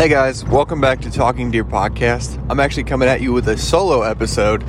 Hey 0.00 0.08
guys, 0.08 0.46
welcome 0.46 0.80
back 0.80 1.02
to 1.02 1.10
Talking 1.10 1.50
Deer 1.50 1.62
Podcast. 1.62 2.42
I'm 2.48 2.58
actually 2.58 2.84
coming 2.84 3.06
at 3.06 3.20
you 3.20 3.34
with 3.34 3.46
a 3.48 3.58
solo 3.58 4.00
episode. 4.00 4.64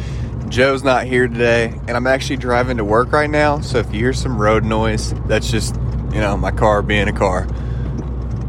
Joe's 0.50 0.84
not 0.84 1.06
here 1.06 1.30
today, 1.30 1.68
and 1.88 1.92
I'm 1.92 2.06
actually 2.06 2.36
driving 2.36 2.76
to 2.76 2.84
work 2.84 3.14
right 3.14 3.30
now. 3.30 3.62
So 3.62 3.78
if 3.78 3.94
you 3.94 4.00
hear 4.00 4.12
some 4.12 4.38
road 4.38 4.66
noise, 4.66 5.14
that's 5.28 5.50
just, 5.50 5.76
you 6.12 6.20
know, 6.20 6.36
my 6.36 6.52
car 6.52 6.82
being 6.82 7.08
a 7.08 7.14
car. 7.14 7.48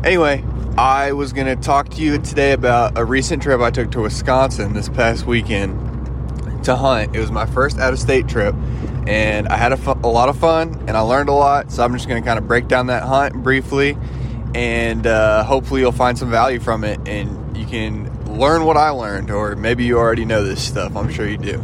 Anyway, 0.03 0.45
I 0.77 1.13
was 1.13 1.33
going 1.33 1.47
to 1.47 1.55
talk 1.55 1.89
to 1.91 2.03
you 2.03 2.19
today 2.19 2.51
about 2.51 2.99
a 2.99 3.05
recent 3.05 3.45
trip 3.45 3.61
I 3.61 3.71
took 3.71 3.93
to 3.93 4.01
Wisconsin 4.01 4.73
this 4.73 4.89
past 4.89 5.25
weekend 5.25 6.65
to 6.65 6.75
hunt. 6.75 7.15
It 7.15 7.21
was 7.21 7.31
my 7.31 7.47
first 7.47 7.79
out 7.79 7.93
of 7.93 8.01
state 8.01 8.27
trip, 8.27 8.57
and 9.07 9.47
I 9.47 9.57
had 9.57 9.71
a, 9.71 9.77
fu- 9.77 10.01
a 10.03 10.09
lot 10.09 10.29
of 10.29 10.37
fun 10.37 10.83
and 10.89 10.97
I 10.97 11.01
learned 11.03 11.29
a 11.29 11.33
lot. 11.33 11.71
So 11.71 11.85
I'm 11.85 11.93
just 11.93 12.09
going 12.09 12.21
to 12.21 12.27
kind 12.27 12.41
of 12.41 12.49
break 12.49 12.67
down 12.67 12.89
that 12.89 13.05
hunt 13.05 13.35
briefly 13.35 13.97
and 14.55 15.07
uh, 15.07 15.45
hopefully 15.45 15.81
you'll 15.81 15.93
find 15.93 16.19
some 16.19 16.31
value 16.31 16.61
from 16.61 16.85
it 16.85 17.01
and 17.09 17.57
you 17.57 17.67
can 17.67 18.11
learn 18.39 18.65
what 18.65 18.77
I 18.77 18.91
learned, 18.91 19.31
or 19.31 19.57
maybe 19.57 19.85
you 19.85 19.99
already 19.99 20.25
know 20.25 20.45
this 20.45 20.63
stuff. 20.63 20.97
I'm 20.97 21.11
sure 21.11 21.29
you 21.29 21.39
do. 21.39 21.63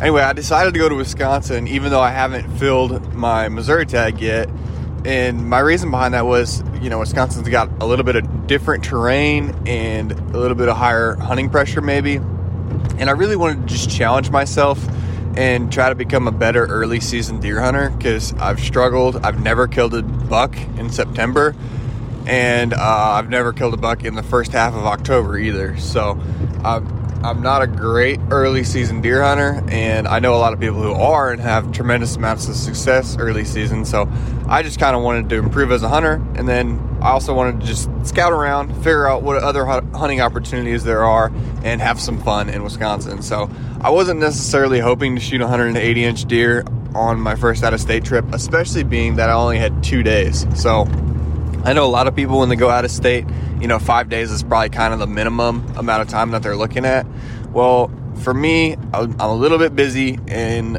Anyway, 0.00 0.22
I 0.22 0.32
decided 0.32 0.74
to 0.74 0.78
go 0.78 0.88
to 0.88 0.94
Wisconsin 0.94 1.68
even 1.68 1.90
though 1.90 2.00
I 2.00 2.10
haven't 2.10 2.58
filled 2.58 3.14
my 3.14 3.48
Missouri 3.48 3.86
tag 3.86 4.20
yet. 4.20 4.48
And 5.04 5.48
my 5.48 5.58
reason 5.58 5.90
behind 5.90 6.14
that 6.14 6.24
was, 6.24 6.62
you 6.80 6.88
know, 6.88 6.98
Wisconsin's 6.98 7.48
got 7.48 7.70
a 7.80 7.86
little 7.86 8.04
bit 8.04 8.16
of 8.16 8.46
different 8.46 8.84
terrain 8.84 9.54
and 9.66 10.12
a 10.12 10.38
little 10.38 10.56
bit 10.56 10.68
of 10.68 10.76
higher 10.76 11.14
hunting 11.16 11.50
pressure, 11.50 11.80
maybe. 11.80 12.16
And 12.16 13.10
I 13.10 13.12
really 13.12 13.36
wanted 13.36 13.68
to 13.68 13.74
just 13.74 13.90
challenge 13.90 14.30
myself 14.30 14.82
and 15.36 15.70
try 15.72 15.88
to 15.88 15.94
become 15.94 16.26
a 16.26 16.32
better 16.32 16.64
early 16.66 17.00
season 17.00 17.40
deer 17.40 17.60
hunter 17.60 17.90
because 17.90 18.32
I've 18.34 18.60
struggled. 18.60 19.16
I've 19.24 19.42
never 19.42 19.66
killed 19.68 19.94
a 19.94 20.02
buck 20.02 20.56
in 20.78 20.90
September 20.90 21.54
and 22.26 22.72
uh, 22.72 22.78
I've 22.78 23.28
never 23.28 23.52
killed 23.52 23.74
a 23.74 23.78
buck 23.78 24.04
in 24.04 24.14
the 24.14 24.22
first 24.22 24.52
half 24.52 24.74
of 24.74 24.84
October 24.84 25.38
either. 25.38 25.76
So 25.78 26.18
I'm, 26.64 26.86
I'm 27.24 27.42
not 27.42 27.62
a 27.62 27.66
great 27.66 28.20
early 28.30 28.64
season 28.64 29.00
deer 29.00 29.22
hunter, 29.22 29.62
and 29.68 30.06
I 30.06 30.18
know 30.18 30.34
a 30.34 30.36
lot 30.36 30.52
of 30.52 30.60
people 30.60 30.82
who 30.82 30.92
are 30.92 31.32
and 31.32 31.40
have 31.40 31.72
tremendous 31.72 32.16
amounts 32.16 32.48
of 32.48 32.56
success 32.56 33.16
early 33.18 33.44
season. 33.44 33.84
So 33.84 34.10
I 34.46 34.62
just 34.62 34.78
kind 34.78 34.94
of 34.94 35.02
wanted 35.02 35.28
to 35.30 35.36
improve 35.36 35.72
as 35.72 35.82
a 35.82 35.88
hunter, 35.88 36.22
and 36.34 36.48
then 36.48 36.98
I 37.00 37.10
also 37.10 37.34
wanted 37.34 37.60
to 37.60 37.66
just 37.66 37.90
scout 38.04 38.32
around, 38.32 38.74
figure 38.76 39.06
out 39.06 39.22
what 39.22 39.42
other 39.42 39.66
hunting 39.66 40.20
opportunities 40.20 40.84
there 40.84 41.04
are, 41.04 41.32
and 41.62 41.80
have 41.80 42.00
some 42.00 42.18
fun 42.20 42.48
in 42.48 42.62
Wisconsin. 42.62 43.22
So 43.22 43.50
I 43.80 43.90
wasn't 43.90 44.20
necessarily 44.20 44.80
hoping 44.80 45.14
to 45.14 45.20
shoot 45.20 45.40
180 45.40 46.04
inch 46.04 46.24
deer 46.24 46.64
on 46.94 47.18
my 47.18 47.34
first 47.34 47.64
out 47.64 47.74
of 47.74 47.80
state 47.80 48.04
trip, 48.04 48.24
especially 48.32 48.84
being 48.84 49.16
that 49.16 49.28
I 49.28 49.32
only 49.32 49.58
had 49.58 49.82
two 49.82 50.02
days. 50.02 50.46
So 50.54 50.86
I 51.64 51.72
know 51.72 51.86
a 51.86 51.88
lot 51.88 52.06
of 52.06 52.14
people 52.14 52.38
when 52.38 52.50
they 52.50 52.56
go 52.56 52.68
out 52.68 52.84
of 52.84 52.90
state, 52.90 53.24
you 53.58 53.66
know, 53.66 53.78
five 53.78 54.10
days 54.10 54.30
is 54.30 54.42
probably 54.42 54.68
kind 54.68 54.92
of 54.92 55.00
the 55.00 55.06
minimum 55.06 55.66
amount 55.76 56.02
of 56.02 56.08
time 56.08 56.32
that 56.32 56.42
they're 56.42 56.56
looking 56.56 56.84
at. 56.84 57.06
Well, 57.52 57.90
for 58.22 58.34
me, 58.34 58.76
I'm 58.92 59.18
a 59.18 59.34
little 59.34 59.56
bit 59.56 59.74
busy, 59.74 60.18
and 60.28 60.76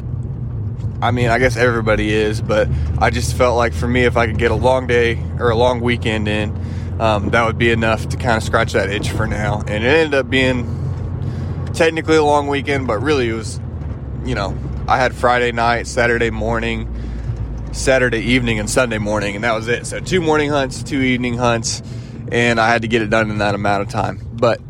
I 1.02 1.10
mean, 1.10 1.30
I 1.30 1.40
guess 1.40 1.58
everybody 1.58 2.14
is, 2.14 2.40
but 2.40 2.70
I 3.00 3.10
just 3.10 3.36
felt 3.36 3.58
like 3.58 3.74
for 3.74 3.88
me, 3.88 4.04
if 4.04 4.16
I 4.16 4.28
could 4.28 4.38
get 4.38 4.52
a 4.52 4.56
long 4.56 4.86
day 4.86 5.22
or 5.40 5.50
a 5.50 5.56
long 5.56 5.82
weekend 5.82 6.28
in, 6.28 6.56
um, 7.00 7.30
that 7.30 7.46
would 7.46 7.58
be 7.58 7.72
enough 7.72 8.08
to 8.10 8.18
kind 8.18 8.38
of 8.38 8.44
scratch 8.44 8.74
that 8.74 8.90
itch 8.90 9.10
for 9.10 9.26
now. 9.26 9.64
And 9.68 9.84
it 9.84 9.88
ended 9.88 10.14
up 10.14 10.30
being 10.30 10.66
technically 11.74 12.18
a 12.18 12.24
long 12.24 12.48
weekend, 12.48 12.86
but 12.86 13.00
really 13.00 13.30
it 13.30 13.34
was, 13.34 13.60
you 14.24 14.36
know, 14.36 14.58
I 14.88 14.98
had 14.98 15.16
Friday 15.16 15.52
night, 15.52 15.88
Saturday 15.88 16.30
morning 16.30 16.88
Saturday 17.76 18.20
evening 18.20 18.58
and 18.60 18.70
Sunday 18.70 18.98
morning, 18.98 19.36
and 19.36 19.44
that 19.44 19.54
was 19.54 19.68
it. 19.68 19.86
So 19.86 20.00
two 20.00 20.22
morning 20.22 20.50
hunts, 20.50 20.82
two 20.82 21.02
evening 21.02 21.38
hunts, 21.38 21.84
and 22.32 22.60
I 22.60 22.70
had 22.70 22.84
to 22.84 22.88
get 22.88 23.02
it 23.02 23.10
done 23.10 23.30
in 23.30 23.40
that 23.40 23.54
amount 23.54 23.84
of 23.84 23.90
time. 23.90 24.26
But 24.34 24.62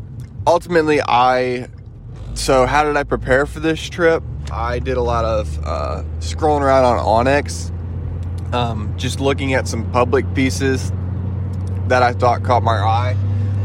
ultimately, 0.48 1.02
I 1.02 1.70
so 2.34 2.66
how 2.66 2.84
did 2.84 2.98
I 2.98 3.04
prepare 3.04 3.46
for 3.46 3.60
this 3.60 3.80
trip? 3.90 4.24
I 4.52 4.80
did 4.80 4.98
a 4.98 5.02
lot 5.02 5.24
of 5.24 5.58
uh, 5.64 6.04
scrolling 6.20 6.62
around 6.62 6.84
on 6.86 7.26
onX, 7.26 7.72
um, 8.54 8.94
just 8.98 9.20
looking 9.20 9.54
at 9.54 9.68
some 9.68 9.90
public 9.92 10.34
pieces 10.34 10.92
that 11.88 12.02
I 12.02 12.14
thought 12.14 12.44
caught 12.44 12.64
my 12.64 12.78
eye. 12.78 13.14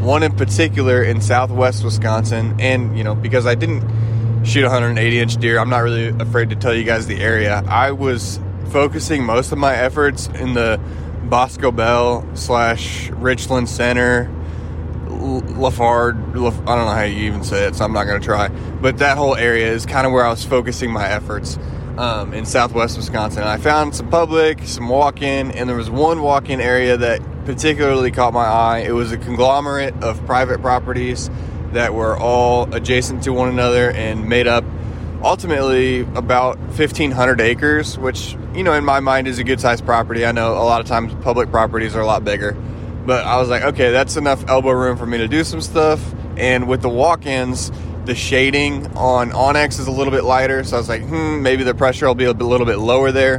One 0.00 0.22
in 0.22 0.36
particular 0.36 1.02
in 1.02 1.20
Southwest 1.20 1.82
Wisconsin, 1.82 2.56
and 2.60 2.96
you 2.96 3.04
know 3.04 3.14
because 3.14 3.46
I 3.46 3.54
didn't 3.54 4.44
shoot 4.44 4.62
180 4.62 5.18
inch 5.18 5.36
deer, 5.38 5.58
I'm 5.58 5.70
not 5.70 5.78
really 5.78 6.08
afraid 6.08 6.50
to 6.50 6.56
tell 6.56 6.74
you 6.74 6.84
guys 6.84 7.06
the 7.06 7.20
area. 7.20 7.62
I 7.66 7.92
was 7.92 8.38
focusing 8.70 9.24
most 9.24 9.52
of 9.52 9.58
my 9.58 9.74
efforts 9.74 10.28
in 10.28 10.54
the 10.54 10.80
Boscobel 11.24 12.26
slash 12.34 13.10
Richland 13.10 13.68
Center, 13.68 14.30
La 15.08 15.70
Farge. 15.70 16.16
I 16.16 16.30
don't 16.30 16.64
know 16.66 16.86
how 16.86 17.02
you 17.02 17.26
even 17.26 17.44
say 17.44 17.66
it, 17.66 17.76
so 17.76 17.84
I'm 17.84 17.92
not 17.92 18.04
going 18.04 18.20
to 18.20 18.24
try. 18.24 18.48
But 18.48 18.98
that 18.98 19.18
whole 19.18 19.36
area 19.36 19.70
is 19.72 19.86
kind 19.86 20.06
of 20.06 20.12
where 20.12 20.24
I 20.24 20.30
was 20.30 20.44
focusing 20.44 20.90
my 20.90 21.08
efforts 21.08 21.58
um, 21.98 22.32
in 22.32 22.46
southwest 22.46 22.96
Wisconsin. 22.96 23.42
I 23.42 23.58
found 23.58 23.94
some 23.94 24.08
public, 24.08 24.66
some 24.66 24.88
walk 24.88 25.20
in, 25.22 25.50
and 25.52 25.68
there 25.68 25.76
was 25.76 25.90
one 25.90 26.22
walk 26.22 26.48
in 26.48 26.60
area 26.60 26.96
that 26.96 27.20
particularly 27.44 28.10
caught 28.10 28.32
my 28.32 28.44
eye. 28.44 28.78
It 28.86 28.92
was 28.92 29.12
a 29.12 29.18
conglomerate 29.18 29.94
of 30.02 30.24
private 30.26 30.60
properties 30.60 31.30
that 31.72 31.94
were 31.94 32.16
all 32.16 32.72
adjacent 32.74 33.24
to 33.24 33.32
one 33.32 33.48
another 33.48 33.90
and 33.90 34.28
made 34.28 34.46
up 34.46 34.64
ultimately 35.22 36.00
about 36.00 36.58
1,500 36.58 37.40
acres, 37.40 37.98
which, 37.98 38.36
you 38.54 38.62
know, 38.62 38.72
in 38.72 38.84
my 38.84 39.00
mind 39.00 39.28
is 39.28 39.38
a 39.38 39.44
good 39.44 39.60
sized 39.60 39.84
property. 39.84 40.24
I 40.24 40.32
know 40.32 40.54
a 40.54 40.64
lot 40.64 40.80
of 40.80 40.86
times 40.86 41.12
public 41.22 41.50
properties 41.50 41.94
are 41.94 42.00
a 42.00 42.06
lot 42.06 42.24
bigger. 42.24 42.52
But 43.06 43.24
I 43.24 43.38
was 43.38 43.48
like, 43.48 43.62
okay, 43.62 43.90
that's 43.90 44.16
enough 44.16 44.48
elbow 44.48 44.72
room 44.72 44.96
for 44.96 45.06
me 45.06 45.18
to 45.18 45.28
do 45.28 45.42
some 45.44 45.60
stuff. 45.60 46.00
And 46.36 46.68
with 46.68 46.82
the 46.82 46.88
walk 46.88 47.26
ins, 47.26 47.70
the 48.04 48.14
shading 48.14 48.86
on 48.96 49.30
onX 49.30 49.78
is 49.78 49.86
a 49.86 49.90
little 49.90 50.10
bit 50.10 50.24
lighter. 50.24 50.64
So 50.64 50.76
I 50.76 50.80
was 50.80 50.88
like, 50.88 51.02
hmm, 51.02 51.42
maybe 51.42 51.64
the 51.64 51.74
pressure 51.74 52.06
will 52.06 52.14
be 52.14 52.24
a 52.24 52.32
little 52.32 52.66
bit 52.66 52.78
lower 52.78 53.12
there. 53.12 53.38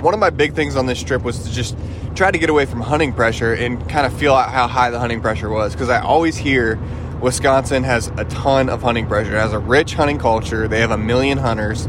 One 0.00 0.14
of 0.14 0.20
my 0.20 0.30
big 0.30 0.54
things 0.54 0.76
on 0.76 0.86
this 0.86 1.02
trip 1.02 1.22
was 1.22 1.44
to 1.44 1.52
just 1.52 1.76
try 2.14 2.30
to 2.30 2.38
get 2.38 2.50
away 2.50 2.66
from 2.66 2.80
hunting 2.80 3.12
pressure 3.12 3.54
and 3.54 3.88
kind 3.88 4.06
of 4.06 4.12
feel 4.18 4.34
out 4.34 4.50
how 4.50 4.66
high 4.66 4.90
the 4.90 4.98
hunting 4.98 5.20
pressure 5.20 5.48
was. 5.48 5.72
Because 5.72 5.88
I 5.88 6.00
always 6.00 6.36
hear 6.36 6.78
Wisconsin 7.22 7.84
has 7.84 8.08
a 8.16 8.24
ton 8.24 8.68
of 8.68 8.82
hunting 8.82 9.06
pressure. 9.06 9.36
It 9.36 9.40
has 9.40 9.52
a 9.52 9.58
rich 9.58 9.94
hunting 9.94 10.18
culture. 10.18 10.66
They 10.66 10.80
have 10.80 10.90
a 10.90 10.98
million 10.98 11.38
hunters, 11.38 11.88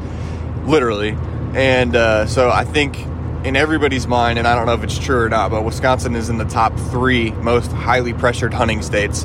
literally. 0.65 1.17
And 1.55 1.95
uh, 1.95 2.27
so 2.27 2.51
I 2.51 2.63
think 2.65 2.99
in 3.43 3.55
everybody's 3.55 4.05
mind, 4.05 4.37
and 4.37 4.47
I 4.47 4.55
don't 4.55 4.67
know 4.67 4.75
if 4.75 4.83
it's 4.83 4.97
true 4.97 5.23
or 5.23 5.29
not, 5.29 5.49
but 5.49 5.65
Wisconsin 5.65 6.15
is 6.15 6.29
in 6.29 6.37
the 6.37 6.45
top 6.45 6.77
three 6.77 7.31
most 7.31 7.71
highly 7.71 8.13
pressured 8.13 8.53
hunting 8.53 8.83
states, 8.83 9.23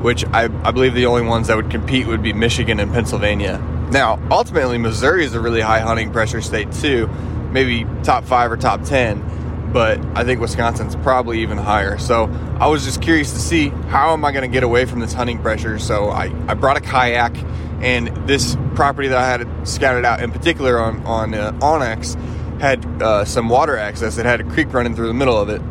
which 0.00 0.24
I, 0.26 0.44
I 0.44 0.70
believe 0.70 0.94
the 0.94 1.06
only 1.06 1.22
ones 1.22 1.48
that 1.48 1.56
would 1.56 1.70
compete 1.70 2.06
would 2.06 2.22
be 2.22 2.32
Michigan 2.32 2.78
and 2.78 2.92
Pennsylvania. 2.92 3.58
Now, 3.90 4.20
ultimately, 4.30 4.78
Missouri 4.78 5.24
is 5.24 5.34
a 5.34 5.40
really 5.40 5.60
high 5.60 5.80
hunting 5.80 6.12
pressure 6.12 6.40
state 6.40 6.70
too, 6.72 7.08
maybe 7.50 7.84
top 8.04 8.24
five 8.24 8.52
or 8.52 8.56
top 8.56 8.84
10 8.84 9.37
but 9.72 10.00
I 10.14 10.24
think 10.24 10.40
Wisconsin's 10.40 10.96
probably 10.96 11.42
even 11.42 11.58
higher. 11.58 11.98
So 11.98 12.24
I 12.58 12.68
was 12.68 12.84
just 12.84 13.02
curious 13.02 13.32
to 13.32 13.38
see 13.38 13.68
how 13.68 14.12
am 14.12 14.24
I 14.24 14.32
going 14.32 14.42
to 14.42 14.52
get 14.52 14.62
away 14.62 14.84
from 14.84 15.00
this 15.00 15.12
hunting 15.12 15.38
pressure. 15.38 15.78
So 15.78 16.08
I, 16.08 16.32
I 16.48 16.54
brought 16.54 16.76
a 16.76 16.80
kayak, 16.80 17.36
and 17.80 18.08
this 18.26 18.56
property 18.74 19.08
that 19.08 19.18
I 19.18 19.26
had 19.26 19.68
scouted 19.68 20.04
out 20.04 20.22
in 20.22 20.32
particular 20.32 20.80
on 20.80 21.04
on 21.04 21.34
uh, 21.34 21.52
onX 21.60 22.16
had 22.60 22.84
uh, 23.02 23.24
some 23.24 23.48
water 23.48 23.76
access. 23.76 24.18
It 24.18 24.26
had 24.26 24.40
a 24.40 24.44
creek 24.44 24.72
running 24.72 24.94
through 24.94 25.08
the 25.08 25.14
middle 25.14 25.38
of 25.38 25.48
it. 25.48 25.62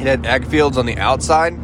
It 0.00 0.06
had 0.06 0.26
ag 0.26 0.46
fields 0.46 0.78
on 0.78 0.86
the 0.86 0.96
outside, 0.96 1.54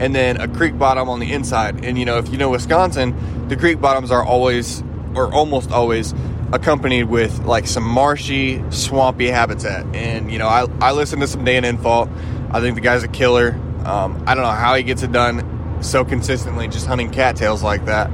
and 0.00 0.14
then 0.14 0.40
a 0.40 0.48
creek 0.48 0.78
bottom 0.78 1.08
on 1.08 1.20
the 1.20 1.32
inside. 1.32 1.84
And 1.84 1.98
you 1.98 2.04
know, 2.04 2.18
if 2.18 2.28
you 2.28 2.38
know 2.38 2.50
Wisconsin, 2.50 3.48
the 3.48 3.56
creek 3.56 3.80
bottoms 3.80 4.10
are 4.10 4.24
always 4.24 4.82
or 5.14 5.32
almost 5.32 5.70
always 5.70 6.14
accompanied 6.52 7.04
with 7.04 7.44
like 7.44 7.66
some 7.66 7.84
marshy, 7.84 8.62
swampy 8.70 9.28
habitat. 9.28 9.86
And 9.94 10.30
you 10.30 10.38
know, 10.38 10.48
I 10.48 10.66
I 10.80 10.92
listened 10.92 11.22
to 11.22 11.28
some 11.28 11.44
Dan 11.44 11.64
Infalt. 11.64 12.10
I 12.50 12.60
think 12.60 12.74
the 12.74 12.80
guy's 12.80 13.02
a 13.02 13.08
killer. 13.08 13.58
Um, 13.84 14.22
I 14.26 14.34
don't 14.34 14.44
know 14.44 14.50
how 14.50 14.74
he 14.74 14.82
gets 14.82 15.02
it 15.02 15.12
done 15.12 15.82
so 15.82 16.04
consistently, 16.04 16.68
just 16.68 16.86
hunting 16.86 17.10
cattails 17.10 17.62
like 17.62 17.86
that. 17.86 18.10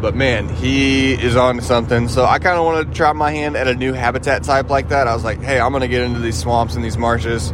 But 0.00 0.14
man, 0.14 0.48
he 0.48 1.12
is 1.12 1.36
on 1.36 1.60
something. 1.60 2.08
So 2.08 2.24
I 2.24 2.38
kind 2.38 2.58
of 2.58 2.64
wanted 2.64 2.88
to 2.88 2.94
try 2.94 3.12
my 3.12 3.30
hand 3.32 3.56
at 3.56 3.68
a 3.68 3.74
new 3.74 3.92
habitat 3.92 4.44
type 4.44 4.70
like 4.70 4.88
that. 4.88 5.06
I 5.06 5.14
was 5.14 5.24
like, 5.24 5.42
hey, 5.42 5.60
I'm 5.60 5.72
to 5.78 5.88
get 5.88 6.02
into 6.02 6.20
these 6.20 6.38
swamps 6.38 6.74
and 6.74 6.84
these 6.84 6.96
marshes 6.96 7.52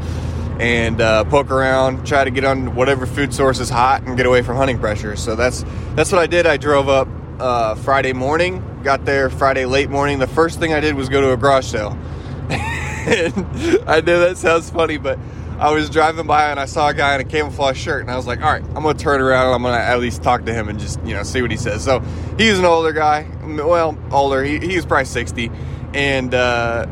and 0.59 1.01
uh, 1.01 1.25
poke 1.25 1.51
around, 1.51 2.07
try 2.07 2.25
to 2.25 2.31
get 2.31 2.45
on 2.45 2.75
whatever 2.75 3.05
food 3.05 3.35
source 3.35 3.59
is 3.59 3.69
hot 3.69 4.03
and 4.03 4.17
get 4.17 4.27
away 4.27 4.43
from 4.43 4.57
hunting 4.57 4.79
pressure. 4.79 5.17
So 5.17 5.35
that's 5.35 5.65
that's 5.95 6.13
what 6.13 6.21
I 6.21 6.27
did. 6.27 6.47
I 6.47 6.57
drove 6.57 6.89
up 6.89 7.09
uh, 7.41 7.75
Friday 7.75 8.13
morning. 8.13 8.63
Got 8.83 9.05
there 9.05 9.31
Friday 9.31 9.65
late 9.67 9.91
morning. 9.91 10.19
The 10.19 10.27
first 10.27 10.59
thing 10.59 10.73
I 10.73 10.81
did 10.81 10.95
was 10.95 11.09
go 11.09 11.21
to 11.21 11.33
a 11.33 11.37
garage 11.37 11.67
sale. 11.67 11.97
I 12.51 14.03
know 14.05 14.21
that 14.21 14.37
sounds 14.37 14.71
funny, 14.71 14.99
but 14.99 15.19
I 15.59 15.71
was 15.73 15.89
driving 15.89 16.27
by 16.27 16.51
and 16.51 16.61
I 16.61 16.67
saw 16.67 16.89
a 16.89 16.95
guy 16.95 17.15
in 17.15 17.21
a 17.21 17.25
camouflage 17.25 17.79
shirt, 17.79 18.03
and 18.03 18.11
I 18.11 18.17
was 18.17 18.27
like, 18.27 18.43
"All 18.43 18.53
right, 18.53 18.63
I'm 18.63 18.83
gonna 18.83 18.95
turn 18.95 19.21
around 19.21 19.47
and 19.47 19.55
I'm 19.55 19.63
gonna 19.63 19.83
at 19.83 19.99
least 20.01 20.23
talk 20.23 20.45
to 20.47 20.53
him 20.53 20.69
and 20.69 20.79
just 20.79 21.01
you 21.03 21.15
know 21.15 21.23
see 21.23 21.41
what 21.41 21.51
he 21.51 21.57
says." 21.57 21.83
So 21.83 22.01
he's 22.37 22.59
an 22.59 22.65
older 22.65 22.93
guy, 22.93 23.27
well, 23.45 23.97
older. 24.11 24.45
He, 24.45 24.59
he's 24.59 24.85
probably 24.85 25.07
60, 25.07 25.51
and 25.95 26.35
uh, 26.35 26.87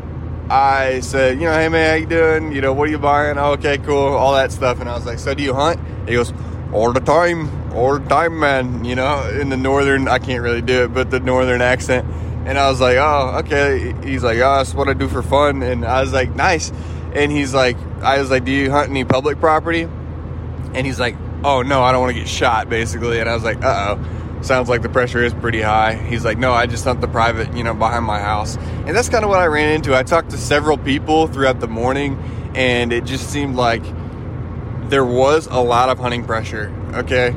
I 0.49 1.01
said, 1.01 1.41
"You 1.41 1.47
know, 1.47 1.53
hey 1.53 1.69
man, 1.69 1.91
how 1.91 1.97
you 1.97 2.07
doing? 2.07 2.53
You 2.53 2.63
know, 2.63 2.73
what 2.73 2.89
are 2.89 2.93
you 2.93 2.99
buying? 2.99 3.37
Oh, 3.39 3.53
okay, 3.53 3.77
cool, 3.79 4.15
all 4.15 4.33
that 4.35 4.51
stuff." 4.51 4.81
And 4.81 4.89
I 4.89 4.95
was 4.95 5.05
like, 5.05 5.19
"So 5.19 5.35
do 5.35 5.43
you 5.43 5.53
hunt?" 5.55 5.79
He 6.09 6.15
goes, 6.15 6.33
"All 6.73 6.93
the 6.93 7.01
time." 7.01 7.64
Old 7.75 8.09
time 8.09 8.39
man, 8.39 8.85
you 8.85 8.95
know, 8.95 9.29
in 9.29 9.49
the 9.51 9.57
northern, 9.57 10.09
I 10.09 10.19
can't 10.19 10.43
really 10.43 10.63
do 10.63 10.85
it, 10.85 10.95
but 10.95 11.11
the 11.11 11.21
northern 11.21 11.61
accent. 11.61 12.07
And 12.47 12.59
I 12.59 12.71
was 12.71 12.81
like, 12.81 12.97
oh, 12.99 13.41
okay. 13.41 13.95
He's 14.07 14.23
like, 14.23 14.37
oh, 14.39 14.59
that's 14.59 14.75
what 14.75 14.89
I 14.89 14.93
do 14.93 15.09
for 15.09 15.23
fun. 15.23 15.63
And 15.63 15.85
I 15.85 16.03
was 16.03 16.13
like, 16.13 16.35
nice. 16.35 16.73
And 17.15 17.33
he's 17.33 17.55
like, 17.55 17.77
I 18.03 18.19
was 18.19 18.31
like, 18.31 18.45
do 18.45 18.53
you 18.53 18.71
hunt 18.71 18.91
any 18.91 19.05
public 19.05 19.41
property? 19.41 19.83
And 19.83 20.87
he's 20.87 21.01
like, 21.01 21.17
oh, 21.43 21.63
no, 21.63 21.83
I 21.83 21.93
don't 21.93 22.03
want 22.03 22.15
to 22.15 22.19
get 22.19 22.29
shot, 22.29 22.69
basically. 22.69 23.21
And 23.21 23.29
I 23.29 23.35
was 23.35 23.45
like, 23.45 23.63
uh 23.63 23.97
oh. 23.97 24.21
Sounds 24.43 24.69
like 24.69 24.83
the 24.83 24.91
pressure 24.91 25.25
is 25.25 25.33
pretty 25.33 25.63
high. 25.63 25.95
He's 25.95 26.23
like, 26.23 26.37
no, 26.37 26.53
I 26.53 26.67
just 26.67 26.85
hunt 26.85 27.01
the 27.01 27.09
private, 27.09 27.57
you 27.57 27.65
know, 27.65 27.73
behind 27.73 28.05
my 28.05 28.21
house. 28.21 28.57
And 28.57 28.95
that's 28.95 29.09
kind 29.09 29.25
of 29.25 29.31
what 29.31 29.41
I 29.41 29.47
ran 29.47 29.73
into. 29.73 29.97
I 29.97 30.03
talked 30.03 30.31
to 30.33 30.37
several 30.37 30.77
people 30.77 31.29
throughout 31.29 31.61
the 31.61 31.67
morning, 31.67 32.19
and 32.55 32.93
it 32.93 33.07
just 33.07 33.31
seemed 33.31 33.57
like 33.57 33.83
there 34.91 35.05
was 35.05 35.47
a 35.47 35.61
lot 35.61 35.89
of 35.89 35.99
hunting 35.99 36.27
pressure. 36.27 36.71
Okay, 36.93 37.35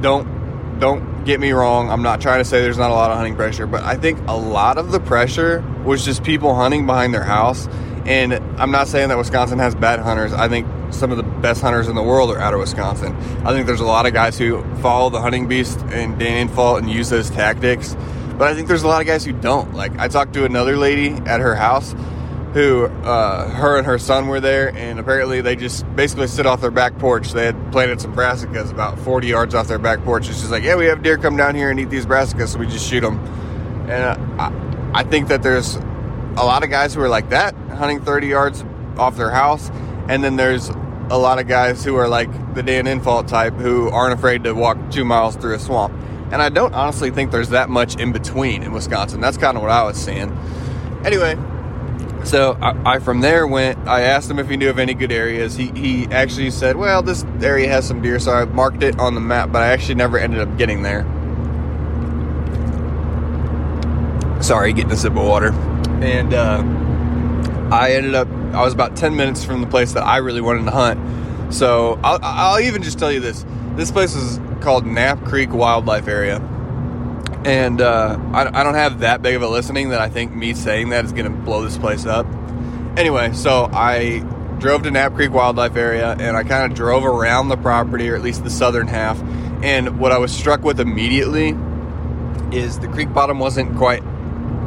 don't 0.00 0.78
don't 0.78 1.24
get 1.24 1.40
me 1.40 1.52
wrong. 1.52 1.90
I'm 1.90 2.02
not 2.02 2.20
trying 2.20 2.40
to 2.40 2.44
say 2.44 2.60
there's 2.60 2.78
not 2.78 2.90
a 2.90 2.94
lot 2.94 3.10
of 3.10 3.16
hunting 3.16 3.34
pressure, 3.34 3.66
but 3.66 3.82
I 3.82 3.96
think 3.96 4.18
a 4.28 4.36
lot 4.36 4.78
of 4.78 4.92
the 4.92 5.00
pressure 5.00 5.64
was 5.84 6.04
just 6.04 6.22
people 6.22 6.54
hunting 6.54 6.86
behind 6.86 7.14
their 7.14 7.24
house. 7.24 7.66
And 8.04 8.34
I'm 8.60 8.70
not 8.70 8.86
saying 8.86 9.08
that 9.08 9.18
Wisconsin 9.18 9.58
has 9.58 9.74
bad 9.74 9.98
hunters. 9.98 10.32
I 10.32 10.48
think 10.48 10.66
some 10.92 11.10
of 11.10 11.16
the 11.16 11.24
best 11.24 11.60
hunters 11.60 11.88
in 11.88 11.96
the 11.96 12.02
world 12.02 12.30
are 12.30 12.38
out 12.38 12.54
of 12.54 12.60
Wisconsin. 12.60 13.16
I 13.44 13.52
think 13.52 13.66
there's 13.66 13.80
a 13.80 13.86
lot 13.86 14.06
of 14.06 14.12
guys 14.12 14.38
who 14.38 14.62
follow 14.76 15.10
the 15.10 15.20
hunting 15.20 15.48
beast 15.48 15.80
and 15.88 16.16
Dan 16.18 16.48
Infalt 16.48 16.78
and 16.78 16.90
use 16.90 17.08
those 17.08 17.30
tactics. 17.30 17.96
But 18.38 18.48
I 18.48 18.54
think 18.54 18.68
there's 18.68 18.82
a 18.82 18.88
lot 18.88 19.00
of 19.00 19.06
guys 19.06 19.24
who 19.24 19.32
don't. 19.32 19.74
Like 19.74 19.98
I 19.98 20.08
talked 20.08 20.34
to 20.34 20.44
another 20.44 20.76
lady 20.76 21.10
at 21.26 21.40
her 21.40 21.56
house 21.56 21.94
who 22.56 22.86
uh, 22.86 23.50
her 23.50 23.76
and 23.76 23.86
her 23.86 23.98
son 23.98 24.28
were 24.28 24.40
there, 24.40 24.74
and 24.74 24.98
apparently 24.98 25.42
they 25.42 25.54
just 25.54 25.84
basically 25.94 26.26
sit 26.26 26.46
off 26.46 26.62
their 26.62 26.70
back 26.70 26.98
porch. 26.98 27.32
They 27.32 27.44
had 27.44 27.70
planted 27.70 28.00
some 28.00 28.16
brassicas 28.16 28.70
about 28.70 28.98
40 28.98 29.26
yards 29.26 29.54
off 29.54 29.68
their 29.68 29.78
back 29.78 30.02
porch. 30.04 30.30
It's 30.30 30.40
just 30.40 30.50
like, 30.50 30.62
yeah, 30.62 30.74
we 30.74 30.86
have 30.86 31.02
deer 31.02 31.18
come 31.18 31.36
down 31.36 31.54
here 31.54 31.68
and 31.68 31.78
eat 31.78 31.90
these 31.90 32.06
brassicas, 32.06 32.48
so 32.48 32.58
we 32.58 32.66
just 32.66 32.88
shoot 32.88 33.02
them. 33.02 33.18
And 33.90 33.90
uh, 33.92 34.16
I, 34.38 35.00
I 35.00 35.02
think 35.02 35.28
that 35.28 35.42
there's 35.42 35.74
a 35.74 36.46
lot 36.46 36.64
of 36.64 36.70
guys 36.70 36.94
who 36.94 37.02
are 37.02 37.10
like 37.10 37.28
that, 37.28 37.54
hunting 37.72 38.00
30 38.00 38.26
yards 38.26 38.64
off 38.96 39.18
their 39.18 39.30
house, 39.30 39.68
and 40.08 40.24
then 40.24 40.36
there's 40.36 40.70
a 41.10 41.18
lot 41.18 41.38
of 41.38 41.46
guys 41.48 41.84
who 41.84 41.96
are 41.96 42.08
like 42.08 42.54
the 42.54 42.62
Dan 42.62 42.86
Infalt 42.86 43.28
type 43.28 43.52
who 43.52 43.90
aren't 43.90 44.14
afraid 44.14 44.44
to 44.44 44.54
walk 44.54 44.78
two 44.90 45.04
miles 45.04 45.36
through 45.36 45.56
a 45.56 45.58
swamp. 45.58 45.92
And 46.32 46.40
I 46.40 46.48
don't 46.48 46.72
honestly 46.72 47.10
think 47.10 47.32
there's 47.32 47.50
that 47.50 47.68
much 47.68 48.00
in 48.00 48.12
between 48.12 48.62
in 48.62 48.72
Wisconsin. 48.72 49.20
That's 49.20 49.36
kind 49.36 49.58
of 49.58 49.62
what 49.62 49.70
I 49.70 49.82
was 49.82 49.98
seeing. 49.98 50.34
Anyway, 51.04 51.36
so 52.26 52.58
I, 52.60 52.94
I, 52.94 52.98
from 52.98 53.20
there 53.20 53.46
went. 53.46 53.78
I 53.86 54.02
asked 54.02 54.30
him 54.30 54.38
if 54.38 54.48
he 54.48 54.56
knew 54.56 54.68
of 54.68 54.78
any 54.78 54.94
good 54.94 55.12
areas. 55.12 55.54
He 55.54 55.68
he 55.70 56.06
actually 56.06 56.50
said, 56.50 56.76
"Well, 56.76 57.02
this 57.02 57.24
area 57.40 57.68
has 57.68 57.86
some 57.86 58.02
deer," 58.02 58.18
so 58.18 58.32
I 58.32 58.44
marked 58.44 58.82
it 58.82 58.98
on 58.98 59.14
the 59.14 59.20
map, 59.20 59.52
but 59.52 59.62
I 59.62 59.68
actually 59.68 59.94
never 59.94 60.18
ended 60.18 60.40
up 60.40 60.56
getting 60.58 60.82
there. 60.82 61.02
Sorry, 64.42 64.72
getting 64.72 64.92
a 64.92 64.96
sip 64.96 65.12
of 65.12 65.24
water, 65.24 65.52
and 66.02 66.34
uh, 66.34 66.62
I 67.74 67.92
ended 67.92 68.14
up. 68.14 68.28
I 68.52 68.62
was 68.62 68.74
about 68.74 68.96
ten 68.96 69.16
minutes 69.16 69.44
from 69.44 69.60
the 69.60 69.66
place 69.66 69.92
that 69.92 70.02
I 70.02 70.18
really 70.18 70.40
wanted 70.40 70.64
to 70.64 70.72
hunt. 70.72 71.54
So 71.54 71.98
I'll, 72.02 72.18
I'll 72.22 72.60
even 72.60 72.82
just 72.82 72.98
tell 72.98 73.12
you 73.12 73.20
this: 73.20 73.44
this 73.76 73.90
place 73.90 74.14
is 74.14 74.40
called 74.60 74.84
Knapp 74.84 75.24
Creek 75.24 75.52
Wildlife 75.52 76.08
Area 76.08 76.40
and 77.46 77.80
uh, 77.80 78.18
I, 78.32 78.60
I, 78.60 78.64
don't 78.64 78.74
have 78.74 79.00
that 79.00 79.22
big 79.22 79.36
of 79.36 79.42
a 79.42 79.46
listening 79.46 79.90
that 79.90 80.00
I 80.00 80.08
think 80.08 80.34
me 80.34 80.52
saying 80.52 80.88
that 80.88 81.04
is 81.04 81.12
going 81.12 81.26
to 81.26 81.30
blow 81.30 81.62
this 81.62 81.78
place 81.78 82.04
up. 82.04 82.26
Anyway, 82.96 83.32
so 83.34 83.70
I 83.72 84.18
drove 84.58 84.82
to 84.82 84.90
Knapp 84.90 85.14
Creek 85.14 85.32
Wildlife 85.32 85.76
Area 85.76 86.16
and 86.18 86.36
I 86.36 86.42
kind 86.42 86.70
of 86.70 86.76
drove 86.76 87.04
around 87.04 87.48
the 87.48 87.56
property, 87.56 88.10
or 88.10 88.16
at 88.16 88.22
least 88.22 88.42
the 88.42 88.50
southern 88.50 88.88
half. 88.88 89.22
And 89.62 90.00
what 90.00 90.10
I 90.10 90.18
was 90.18 90.32
struck 90.32 90.64
with 90.64 90.80
immediately 90.80 91.56
is 92.50 92.80
the 92.80 92.88
creek 92.88 93.12
bottom 93.12 93.38
wasn't 93.38 93.76
quite 93.76 94.02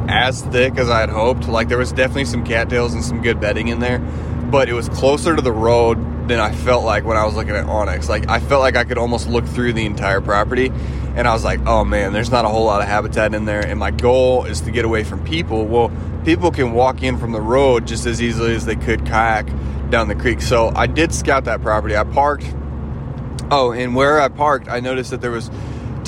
as 0.08 0.40
thick 0.40 0.78
as 0.78 0.88
I 0.88 1.00
had 1.00 1.10
hoped. 1.10 1.48
Like 1.48 1.68
there 1.68 1.76
was 1.76 1.92
definitely 1.92 2.24
some 2.24 2.46
cattails 2.46 2.94
and 2.94 3.04
some 3.04 3.20
good 3.20 3.40
bedding 3.42 3.68
in 3.68 3.80
there, 3.80 3.98
but 4.50 4.70
it 4.70 4.72
was 4.72 4.88
closer 4.88 5.36
to 5.36 5.42
the 5.42 5.52
road 5.52 5.98
than 6.28 6.40
I 6.40 6.52
felt 6.52 6.84
like 6.84 7.04
when 7.04 7.18
I 7.18 7.26
was 7.26 7.34
looking 7.34 7.56
at 7.56 7.66
onX. 7.66 8.08
Like 8.08 8.30
I 8.30 8.40
felt 8.40 8.62
like 8.62 8.76
I 8.76 8.84
could 8.84 8.96
almost 8.96 9.28
look 9.28 9.44
through 9.44 9.74
the 9.74 9.84
entire 9.84 10.22
property 10.22 10.72
and 11.20 11.28
I 11.28 11.34
was 11.34 11.44
like, 11.44 11.60
oh 11.66 11.84
man, 11.84 12.14
there's 12.14 12.30
not 12.30 12.46
a 12.46 12.48
whole 12.48 12.64
lot 12.64 12.80
of 12.80 12.88
habitat 12.88 13.34
in 13.34 13.44
there. 13.44 13.60
And 13.60 13.78
my 13.78 13.90
goal 13.90 14.46
is 14.46 14.62
to 14.62 14.70
get 14.70 14.86
away 14.86 15.04
from 15.04 15.22
people. 15.22 15.66
Well, 15.66 15.92
people 16.24 16.50
can 16.50 16.72
walk 16.72 17.02
in 17.02 17.18
from 17.18 17.32
the 17.32 17.42
road 17.42 17.86
just 17.86 18.06
as 18.06 18.22
easily 18.22 18.54
as 18.54 18.64
they 18.64 18.74
could 18.74 19.04
kayak 19.04 19.46
down 19.90 20.08
the 20.08 20.14
creek. 20.14 20.40
So 20.40 20.72
I 20.74 20.86
did 20.86 21.12
scout 21.12 21.44
that 21.44 21.60
property. 21.60 21.94
I 21.94 22.04
parked. 22.04 22.46
Oh, 23.50 23.70
and 23.70 23.94
where 23.94 24.18
I 24.18 24.28
parked, 24.28 24.70
I 24.70 24.80
noticed 24.80 25.10
that 25.10 25.20
there 25.20 25.30
was 25.30 25.50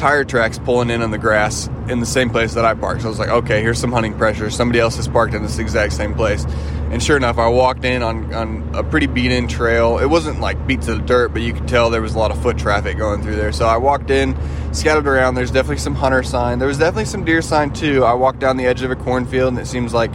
tire 0.03 0.25
tracks 0.25 0.59
pulling 0.59 0.91
in 0.91 1.01
on 1.01 1.13
the 1.13 1.19
grass 1.19 1.69
in 1.87 2.01
the 2.01 2.07
same 2.07 2.29
place 2.29 2.55
that 2.55 2.65
I 2.65 2.75
parked. 2.75 3.03
So 3.03 3.07
I 3.07 3.11
was 3.11 3.21
like, 3.21 3.29
okay, 3.29 3.63
here's 3.63 3.79
some 3.79 3.93
hunting 3.93 4.19
pressure. 4.19 4.51
Somebody 4.51 4.81
else 4.81 4.97
has 4.97 5.07
parked 5.07 5.33
in 5.33 5.45
this 5.45 5.61
exact 5.61 5.93
same 5.93 6.13
place. 6.15 6.45
And 6.91 7.01
sure 7.01 7.17
enough, 7.17 7.39
I 7.39 7.47
walked 7.47 7.85
in 7.85 8.03
on, 8.03 8.35
on 8.35 8.69
a 8.75 8.83
pretty 8.83 9.07
beat 9.07 9.31
in 9.31 9.47
trail. 9.47 9.99
It 10.01 10.07
wasn't 10.07 10.41
like 10.41 10.67
beat 10.67 10.83
to 10.83 10.97
the 10.97 11.01
dirt, 11.01 11.29
but 11.29 11.43
you 11.43 11.53
could 11.53 11.69
tell 11.69 11.89
there 11.89 12.03
was 12.03 12.17
a 12.17 12.19
lot 12.19 12.33
of 12.33 12.43
foot 12.43 12.59
traffic 12.59 12.99
going 12.99 13.23
through 13.23 13.37
there. 13.37 13.53
So 13.53 13.65
I 13.65 13.77
walked 13.77 14.11
in, 14.11 14.37
scattered 14.75 15.07
around. 15.07 15.37
There's 15.37 15.53
definitely 15.53 15.79
some 15.79 15.95
hunter 15.95 16.25
sign. 16.25 16.59
There 16.59 16.67
was 16.67 16.79
definitely 16.79 17.05
some 17.05 17.25
deer 17.25 17.41
sign 17.41 17.73
too. 17.73 18.05
I 18.05 18.15
walked 18.15 18.41
down 18.41 18.57
the 18.57 18.67
edge 18.67 18.83
of 18.83 18.91
a 18.91 18.97
cornfield 18.97 19.51
and 19.51 19.59
it 19.61 19.67
seems 19.67 19.95
like 19.95 20.11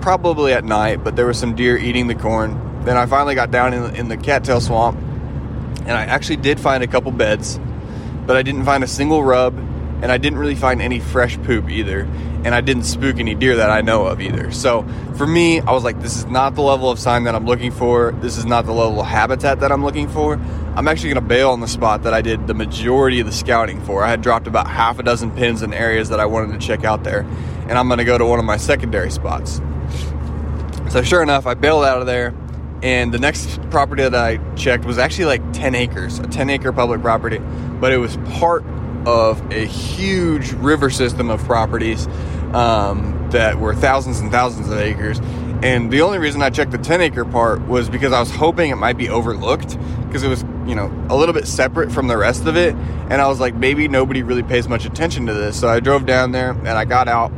probably 0.00 0.52
at 0.52 0.64
night, 0.64 1.04
but 1.04 1.14
there 1.14 1.26
was 1.26 1.38
some 1.38 1.54
deer 1.54 1.76
eating 1.76 2.08
the 2.08 2.16
corn. 2.16 2.82
Then 2.84 2.96
I 2.96 3.06
finally 3.06 3.36
got 3.36 3.52
down 3.52 3.72
in, 3.72 3.94
in 3.94 4.08
the 4.08 4.16
cattail 4.16 4.60
swamp 4.60 4.98
and 4.98 5.92
I 5.92 6.06
actually 6.06 6.38
did 6.38 6.58
find 6.58 6.82
a 6.82 6.88
couple 6.88 7.12
beds, 7.12 7.60
but 8.32 8.38
I 8.38 8.42
didn't 8.42 8.64
find 8.64 8.82
a 8.82 8.86
single 8.86 9.22
rub 9.22 9.54
and 10.00 10.10
I 10.10 10.16
didn't 10.16 10.38
really 10.38 10.54
find 10.54 10.80
any 10.80 11.00
fresh 11.00 11.36
poop 11.42 11.68
either. 11.68 12.08
And 12.44 12.54
I 12.54 12.62
didn't 12.62 12.84
spook 12.84 13.18
any 13.18 13.34
deer 13.34 13.56
that 13.56 13.68
I 13.68 13.82
know 13.82 14.06
of 14.06 14.22
either. 14.22 14.50
So 14.52 14.86
for 15.18 15.26
me, 15.26 15.60
I 15.60 15.72
was 15.72 15.84
like, 15.84 16.00
this 16.00 16.16
is 16.16 16.24
not 16.24 16.54
the 16.54 16.62
level 16.62 16.90
of 16.90 16.98
sign 16.98 17.24
that 17.24 17.34
I'm 17.34 17.44
looking 17.44 17.70
for. 17.70 18.12
This 18.22 18.38
is 18.38 18.46
not 18.46 18.64
the 18.64 18.72
level 18.72 19.02
of 19.02 19.06
habitat 19.06 19.60
that 19.60 19.70
I'm 19.70 19.84
looking 19.84 20.08
for. 20.08 20.40
I'm 20.76 20.88
actually 20.88 21.10
going 21.10 21.22
to 21.22 21.28
bail 21.28 21.50
on 21.50 21.60
the 21.60 21.68
spot 21.68 22.04
that 22.04 22.14
I 22.14 22.22
did 22.22 22.46
the 22.46 22.54
majority 22.54 23.20
of 23.20 23.26
the 23.26 23.32
scouting 23.32 23.82
for. 23.82 24.02
I 24.02 24.08
had 24.08 24.22
dropped 24.22 24.46
about 24.46 24.66
half 24.66 24.98
a 24.98 25.02
dozen 25.02 25.30
pins 25.32 25.60
in 25.60 25.74
areas 25.74 26.08
that 26.08 26.18
I 26.18 26.24
wanted 26.24 26.58
to 26.58 26.66
check 26.66 26.84
out 26.84 27.04
there. 27.04 27.26
And 27.68 27.72
I'm 27.72 27.86
going 27.86 27.98
to 27.98 28.04
go 28.04 28.16
to 28.16 28.24
one 28.24 28.38
of 28.38 28.46
my 28.46 28.56
secondary 28.56 29.10
spots. 29.10 29.60
So 30.88 31.02
sure 31.02 31.22
enough, 31.22 31.46
I 31.46 31.52
bailed 31.52 31.84
out 31.84 32.00
of 32.00 32.06
there. 32.06 32.32
And 32.82 33.12
the 33.14 33.18
next 33.18 33.60
property 33.70 34.02
that 34.02 34.14
I 34.14 34.38
checked 34.54 34.84
was 34.84 34.98
actually 34.98 35.26
like 35.26 35.52
10 35.52 35.74
acres, 35.74 36.18
a 36.18 36.26
10 36.26 36.50
acre 36.50 36.72
public 36.72 37.00
property, 37.00 37.38
but 37.38 37.92
it 37.92 37.98
was 37.98 38.16
part 38.34 38.64
of 39.06 39.40
a 39.52 39.64
huge 39.64 40.52
river 40.52 40.90
system 40.90 41.30
of 41.30 41.42
properties 41.44 42.06
um, 42.54 43.28
that 43.30 43.58
were 43.58 43.74
thousands 43.74 44.20
and 44.20 44.30
thousands 44.30 44.68
of 44.68 44.78
acres. 44.78 45.20
And 45.62 45.92
the 45.92 46.02
only 46.02 46.18
reason 46.18 46.42
I 46.42 46.50
checked 46.50 46.72
the 46.72 46.78
10 46.78 47.00
acre 47.00 47.24
part 47.24 47.66
was 47.68 47.88
because 47.88 48.12
I 48.12 48.18
was 48.18 48.32
hoping 48.32 48.70
it 48.70 48.76
might 48.76 48.98
be 48.98 49.08
overlooked 49.08 49.78
because 50.06 50.24
it 50.24 50.28
was, 50.28 50.42
you 50.66 50.74
know, 50.74 50.92
a 51.08 51.16
little 51.16 51.32
bit 51.32 51.46
separate 51.46 51.92
from 51.92 52.08
the 52.08 52.16
rest 52.16 52.46
of 52.46 52.56
it. 52.56 52.74
And 52.74 53.14
I 53.14 53.28
was 53.28 53.38
like, 53.38 53.54
maybe 53.54 53.86
nobody 53.86 54.24
really 54.24 54.42
pays 54.42 54.68
much 54.68 54.84
attention 54.86 55.26
to 55.26 55.34
this. 55.34 55.58
So 55.58 55.68
I 55.68 55.78
drove 55.78 56.04
down 56.04 56.32
there 56.32 56.50
and 56.50 56.68
I 56.68 56.84
got 56.84 57.06
out 57.06 57.32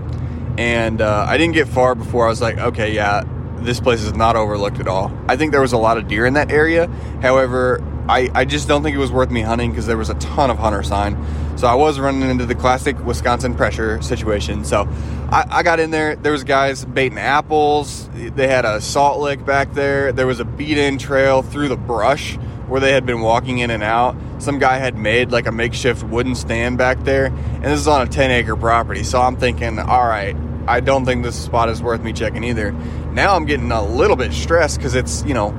and 0.57 1.03
uh, 1.03 1.27
I 1.29 1.37
didn't 1.37 1.55
get 1.55 1.69
far 1.69 1.95
before 1.95 2.25
I 2.25 2.31
was 2.31 2.41
like, 2.41 2.57
okay, 2.57 2.95
yeah, 2.95 3.25
this 3.65 3.81
place 3.81 4.03
is 4.03 4.15
not 4.15 4.37
overlooked 4.37 4.79
at 4.79 4.89
all. 4.89 5.13
I 5.29 5.37
think 5.37 5.53
there 5.53 5.61
was 5.61 5.73
a 5.73 5.79
lot 5.79 5.99
of 5.99 6.07
deer 6.09 6.27
in 6.27 6.35
that 6.35 6.51
area. 6.51 6.87
However, 7.23 7.83
I, 8.09 8.31
I 8.35 8.45
just 8.45 8.69
don't 8.69 8.83
think 8.83 8.95
it 8.95 8.99
was 8.99 9.11
worth 9.11 9.31
me 9.31 9.41
hunting 9.41 9.71
because 9.71 9.87
there 9.87 9.97
was 9.97 10.11
a 10.11 10.15
ton 10.15 10.51
of 10.51 10.59
hunter 10.59 10.83
sign. 10.83 11.17
So 11.57 11.67
I 11.67 11.75
was 11.75 11.99
running 11.99 12.29
into 12.29 12.45
the 12.45 12.55
classic 12.55 12.99
Wisconsin 13.05 13.55
pressure 13.55 14.03
situation. 14.03 14.65
So 14.65 14.89
I, 15.31 15.47
I 15.49 15.63
got 15.63 15.81
in 15.81 15.91
there. 15.91 16.15
There 16.15 16.33
was 16.33 16.45
guys 16.45 16.85
baiting 16.85 17.19
apples. 17.19 18.11
They 18.13 18.49
had 18.49 18.65
a 18.65 18.81
salt 18.81 19.21
lick 19.21 19.45
back 19.47 19.73
there. 19.73 20.13
There 20.13 20.27
was 20.27 20.41
a 20.41 20.45
beat-in 20.45 20.99
trail 20.99 21.43
through 21.43 21.69
the 21.69 21.77
brush 21.77 22.37
where 22.69 22.81
they 22.81 22.93
had 22.93 23.07
been 23.07 23.21
walking 23.21 23.59
in 23.59 23.71
and 23.71 23.83
out. 23.83 24.17
Some 24.39 24.59
guy 24.59 24.79
had 24.79 24.97
made 24.97 25.33
like 25.33 25.47
a 25.47 25.53
makeshift 25.53 26.03
wooden 26.03 26.35
stand 26.35 26.77
back 26.77 27.03
there, 27.05 27.27
and 27.27 27.65
this 27.65 27.81
is 27.81 27.89
on 27.89 28.07
a 28.07 28.11
10 28.11 28.31
acre 28.31 28.57
property. 28.57 29.03
So 29.03 29.21
I'm 29.21 29.37
thinking, 29.37 29.79
all 29.79 30.07
right, 30.07 30.37
I 30.67 30.81
don't 30.81 31.05
think 31.05 31.25
this 31.25 31.43
spot 31.43 31.69
is 31.69 31.83
worth 31.83 32.03
me 32.03 32.13
checking 32.13 32.43
either. 32.45 32.75
Now 33.15 33.37
I'm 33.37 33.45
getting 33.47 33.71
a 33.71 33.83
little 33.83 34.17
bit 34.17 34.33
stressed 34.33 34.79
because 34.79 34.97
it's, 34.97 35.25
you 35.25 35.35
know, 35.35 35.55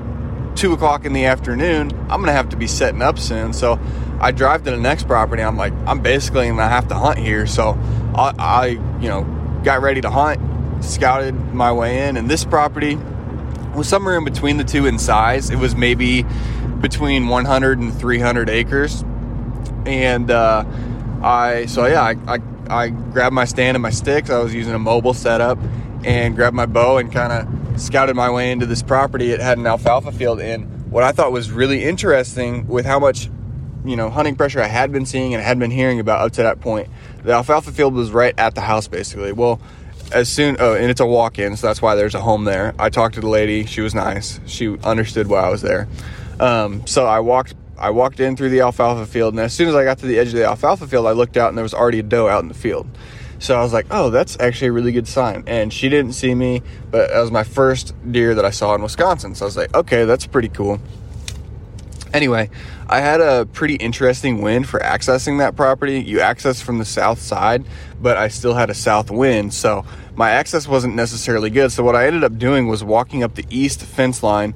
two 0.56 0.74
o'clock 0.74 1.06
in 1.06 1.14
the 1.14 1.26
afternoon, 1.26 1.92
I'm 2.10 2.20
gonna 2.20 2.34
have 2.34 2.50
to 2.50 2.58
be 2.58 2.68
setting 2.68 3.02
up 3.02 3.18
soon. 3.18 3.54
So 3.54 3.80
I 4.20 4.32
drive 4.32 4.64
to 4.64 4.72
the 4.72 4.78
next 4.78 5.08
property. 5.08 5.42
I'm 5.42 5.56
like, 5.56 5.74
I'm 5.88 6.02
basically 6.02 6.48
gonna 6.50 6.68
have 6.68 6.90
to 6.90 6.96
hunt 6.96 7.18
here. 7.18 7.48
So 7.48 7.80
I, 8.14 8.34
I 8.38 8.66
you 9.00 9.08
know, 9.08 9.24
got 9.64 9.82
ready 9.82 10.02
to 10.02 10.10
hunt, 10.10 10.84
scouted 10.84 11.54
my 11.54 11.72
way 11.72 12.10
in, 12.10 12.18
and 12.18 12.30
this 12.30 12.44
property 12.44 12.98
was 13.74 13.88
somewhere 13.88 14.18
in 14.18 14.26
between 14.26 14.58
the 14.58 14.66
two 14.66 14.86
in 14.86 15.00
size. 15.00 15.50
It 15.50 15.58
was 15.58 15.76
maybe 15.78 16.26
between 16.82 17.30
100 17.30 17.80
and 17.80 17.98
300 17.98 18.50
acres, 18.50 19.04
and 19.86 20.30
uh, 20.30 20.66
I 21.24 21.68
so 21.68 21.86
yeah, 21.86 22.02
I, 22.02 22.16
I 22.28 22.40
I 22.70 22.90
grabbed 22.90 23.34
my 23.34 23.46
stand 23.46 23.76
and 23.76 23.82
my 23.82 23.92
sticks. 23.92 24.30
I 24.30 24.40
was 24.40 24.54
using 24.54 24.74
a 24.74 24.80
mobile 24.80 25.14
setup 25.14 25.58
and 26.06 26.36
grabbed 26.36 26.56
my 26.56 26.66
bow 26.66 26.98
and 26.98 27.12
kind 27.12 27.34
of 27.34 27.82
scouted 27.82 28.16
my 28.16 28.30
way 28.30 28.52
into 28.52 28.66
this 28.66 28.84
property. 28.84 29.32
It 29.32 29.42
had 29.42 29.58
an 29.58 29.68
alfalfa 29.68 30.12
field 30.12 30.40
in. 30.40 30.64
What 30.90 31.04
I 31.04 31.12
thought 31.12 31.32
was 31.32 31.52
really 31.52 31.84
interesting 31.84 32.68
with 32.68 32.86
how 32.86 33.00
much 33.00 33.30
you 33.84 33.96
know 33.96 34.10
hunting 34.10 34.36
pressure 34.36 34.62
I 34.62 34.68
had 34.68 34.92
been 34.92 35.06
seeing 35.06 35.34
and 35.34 35.44
had 35.44 35.60
been 35.60 35.72
hearing 35.72 36.00
about 36.00 36.22
up 36.22 36.32
to 36.34 36.44
that 36.44 36.62
point. 36.62 36.90
The 37.24 37.34
alfalfa 37.34 37.72
field 37.72 37.96
was 37.96 38.12
right 38.12 38.34
at 38.38 38.56
the 38.56 38.62
house 38.62 38.88
basically. 38.88 39.32
Well, 39.32 39.60
as 40.12 40.30
soon 40.30 40.58
oh, 40.60 40.76
and 40.76 40.90
it's 40.90 41.02
a 41.02 41.06
walk-in, 41.06 41.58
so 41.58 41.68
that's 41.68 41.82
why 41.82 41.96
there's 41.96 42.16
a 42.16 42.22
home 42.22 42.46
there. 42.46 42.76
I 42.78 42.90
talked 42.90 43.16
to 43.16 43.22
the 43.22 43.30
lady; 43.30 43.66
she 43.66 43.82
was 43.82 43.96
nice. 43.96 44.40
She 44.46 44.78
understood 44.84 45.28
why 45.28 45.42
I 45.42 45.50
was 45.50 45.64
there. 45.64 45.88
Um, 46.40 46.86
so 46.86 47.06
I 47.08 47.20
walked 47.20 47.56
I 47.78 47.90
walked 47.90 48.20
in 48.20 48.38
through 48.38 48.52
the 48.52 48.62
alfalfa 48.62 49.06
field, 49.08 49.34
and 49.34 49.42
as 49.42 49.54
soon 49.54 49.68
as 49.68 49.76
I 49.76 49.84
got 49.84 49.98
to 50.00 50.06
the 50.06 50.20
edge 50.20 50.28
of 50.28 50.34
the 50.34 50.46
alfalfa 50.46 50.88
field, 50.88 51.08
I 51.08 51.12
looked 51.12 51.36
out 51.36 51.50
and 51.50 51.58
there 51.58 51.64
was 51.64 51.74
already 51.74 52.00
a 52.00 52.04
doe 52.04 52.28
out 52.28 52.44
in 52.44 52.48
the 52.48 52.54
field. 52.54 52.88
So 53.40 53.58
I 53.58 53.62
was 53.62 53.74
like, 53.74 53.88
oh, 53.92 54.10
that's 54.10 54.40
actually 54.40 54.70
a 54.70 54.72
really 54.72 54.92
good 54.92 55.08
sign. 55.08 55.44
And 55.48 55.72
she 55.72 55.90
didn't 55.90 56.14
see 56.14 56.34
me, 56.34 56.62
but 56.92 57.10
that 57.10 57.20
was 57.20 57.32
my 57.32 57.44
first 57.44 57.94
deer 58.12 58.34
that 58.36 58.46
I 58.46 58.50
saw 58.50 58.76
in 58.76 58.82
Wisconsin. 58.82 59.36
So 59.36 59.46
I 59.46 59.48
was 59.48 59.58
like, 59.58 59.74
okay, 59.76 60.06
that's 60.06 60.26
pretty 60.26 60.50
cool. 60.50 60.80
Anyway, 62.14 62.50
I 62.88 63.02
had 63.02 63.20
a 63.20 63.46
pretty 63.46 63.76
interesting 63.76 64.42
wind 64.42 64.70
for 64.70 64.80
accessing 64.80 65.40
that 65.40 65.58
property. 65.58 66.00
You 66.00 66.22
access 66.22 66.62
from 66.62 66.78
the 66.78 66.86
south 66.86 67.20
side, 67.20 67.66
but 68.02 68.16
I 68.16 68.30
still 68.30 68.54
had 68.54 68.70
a 68.70 68.74
south 68.74 69.12
wind, 69.12 69.54
so 69.54 69.84
my 70.16 70.30
access 70.30 70.66
wasn't 70.66 70.96
necessarily 70.96 71.50
good. 71.50 71.74
So 71.74 71.84
what 71.84 71.96
I 71.96 72.08
ended 72.08 72.24
up 72.24 72.38
doing 72.38 72.68
was 72.68 72.86
walking 72.86 73.22
up 73.22 73.36
the 73.36 73.46
east 73.50 73.82
fence 73.82 74.24
line 74.24 74.54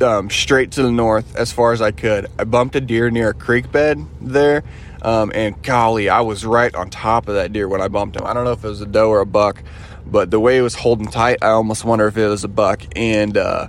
um, 0.00 0.30
straight 0.30 0.70
to 0.72 0.82
the 0.82 0.92
north 0.92 1.34
as 1.34 1.52
far 1.52 1.72
as 1.72 1.82
I 1.82 1.90
could. 1.90 2.28
I 2.38 2.44
bumped 2.44 2.76
a 2.76 2.80
deer 2.80 3.10
near 3.10 3.30
a 3.30 3.34
creek 3.34 3.72
bed 3.72 4.04
there, 4.20 4.62
um, 5.04 5.30
and 5.34 5.62
golly, 5.62 6.08
I 6.08 6.22
was 6.22 6.46
right 6.46 6.74
on 6.74 6.88
top 6.88 7.28
of 7.28 7.34
that 7.34 7.52
deer 7.52 7.68
when 7.68 7.82
I 7.82 7.88
bumped 7.88 8.16
him. 8.16 8.26
I 8.26 8.32
don't 8.32 8.44
know 8.44 8.52
if 8.52 8.64
it 8.64 8.68
was 8.68 8.80
a 8.80 8.86
doe 8.86 9.10
or 9.10 9.20
a 9.20 9.26
buck, 9.26 9.62
but 10.06 10.30
the 10.30 10.40
way 10.40 10.56
it 10.56 10.62
was 10.62 10.74
holding 10.74 11.06
tight, 11.06 11.38
I 11.42 11.48
almost 11.48 11.84
wonder 11.84 12.06
if 12.06 12.16
it 12.16 12.26
was 12.26 12.42
a 12.42 12.48
buck. 12.48 12.82
And 12.96 13.36
uh, 13.36 13.68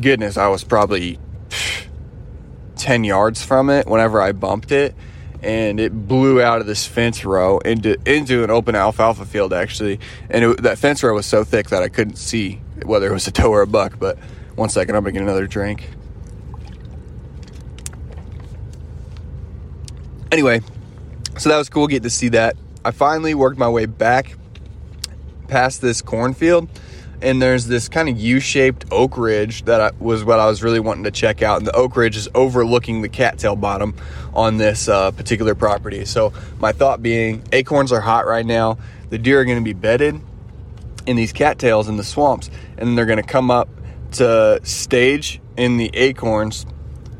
goodness, 0.00 0.38
I 0.38 0.48
was 0.48 0.64
probably 0.64 1.18
10 2.76 3.04
yards 3.04 3.44
from 3.44 3.68
it 3.68 3.86
whenever 3.86 4.20
I 4.22 4.32
bumped 4.32 4.72
it 4.72 4.94
and 5.42 5.78
it 5.78 5.92
blew 6.08 6.40
out 6.40 6.62
of 6.62 6.66
this 6.66 6.86
fence 6.86 7.22
row 7.24 7.58
into 7.58 7.98
into 8.10 8.42
an 8.42 8.50
open 8.50 8.74
alfalfa 8.74 9.26
field 9.26 9.52
actually 9.52 10.00
and 10.30 10.42
it, 10.42 10.62
that 10.62 10.78
fence 10.78 11.02
row 11.02 11.12
was 11.14 11.26
so 11.26 11.44
thick 11.44 11.68
that 11.68 11.82
I 11.82 11.88
couldn't 11.88 12.16
see 12.16 12.62
whether 12.82 13.06
it 13.08 13.12
was 13.12 13.28
a 13.28 13.30
doe 13.30 13.50
or 13.50 13.60
a 13.60 13.66
buck 13.66 13.98
but 13.98 14.18
one 14.54 14.70
second 14.70 14.96
I'm 14.96 15.04
gonna 15.04 15.12
get 15.12 15.22
another 15.22 15.46
drink 15.46 15.90
anyway 20.34 20.60
so 21.38 21.48
that 21.48 21.56
was 21.56 21.68
cool 21.68 21.86
getting 21.86 22.02
to 22.02 22.10
see 22.10 22.28
that 22.28 22.56
I 22.84 22.90
finally 22.90 23.34
worked 23.34 23.58
my 23.58 23.68
way 23.68 23.86
back 23.86 24.36
past 25.48 25.80
this 25.80 26.02
cornfield 26.02 26.68
and 27.24 27.40
there's 27.40 27.66
this 27.66 27.88
kind 27.88 28.08
of 28.08 28.18
U-shaped 28.18 28.84
oak 28.90 29.16
ridge 29.16 29.64
that 29.64 29.80
I, 29.80 29.90
was 29.98 30.24
what 30.24 30.38
I 30.38 30.46
was 30.46 30.62
really 30.62 30.78
wanting 30.78 31.04
to 31.04 31.10
check 31.10 31.40
out. 31.40 31.56
And 31.56 31.66
the 31.66 31.74
oak 31.74 31.96
ridge 31.96 32.18
is 32.18 32.28
overlooking 32.34 33.00
the 33.00 33.08
cattail 33.08 33.56
bottom 33.56 33.94
on 34.34 34.58
this 34.58 34.88
uh, 34.88 35.10
particular 35.12 35.54
property. 35.54 36.04
So 36.04 36.34
my 36.58 36.72
thought 36.72 37.02
being, 37.02 37.42
acorns 37.50 37.92
are 37.92 38.00
hot 38.00 38.26
right 38.26 38.44
now. 38.44 38.76
The 39.08 39.18
deer 39.18 39.40
are 39.40 39.44
going 39.46 39.58
to 39.58 39.64
be 39.64 39.72
bedded 39.72 40.20
in 41.06 41.16
these 41.16 41.32
cattails 41.32 41.88
in 41.88 41.96
the 41.96 42.04
swamps, 42.04 42.50
and 42.76 42.96
they're 42.96 43.06
going 43.06 43.22
to 43.22 43.22
come 43.22 43.50
up 43.50 43.68
to 44.12 44.60
stage 44.62 45.40
in 45.56 45.78
the 45.78 45.90
acorns, 45.94 46.66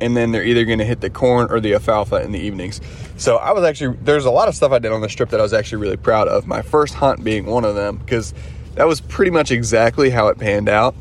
and 0.03 0.17
then 0.17 0.33
they're 0.33 0.45
either 0.45 0.67
going 0.67 0.81
to 0.81 0.85
hit 0.85 1.01
the 1.01 1.11
corn 1.11 1.51
or 1.51 1.61
the 1.61 1.75
alfalfa 1.75 2.23
in 2.23 2.33
the 2.33 2.41
evenings. 2.41 2.81
So 3.17 3.37
I 3.37 3.53
was 3.53 3.65
actually 3.65 3.97
there's 4.03 4.25
a 4.25 4.31
lot 4.31 4.49
of 4.49 4.55
stuff 4.55 4.73
I 4.73 4.79
did 4.79 4.93
on 4.93 5.01
the 5.01 5.09
strip 5.09 5.31
that 5.31 5.41
I 5.41 5.43
was 5.43 5.53
actually 5.53 5.83
really 5.83 5.97
proud 5.97 6.29
of. 6.29 6.47
My 6.47 6.63
first 6.63 6.95
hunt 6.95 7.23
being 7.23 7.47
one 7.47 7.65
of 7.65 7.75
them 7.75 7.99
because 7.99 8.35
that 8.75 8.89
was 8.89 9.01
pretty 9.01 9.31
much 9.31 9.51
exactly 9.51 10.11
how 10.11 10.29
it 10.29 10.39
panned 10.39 10.69
out. 10.69 10.95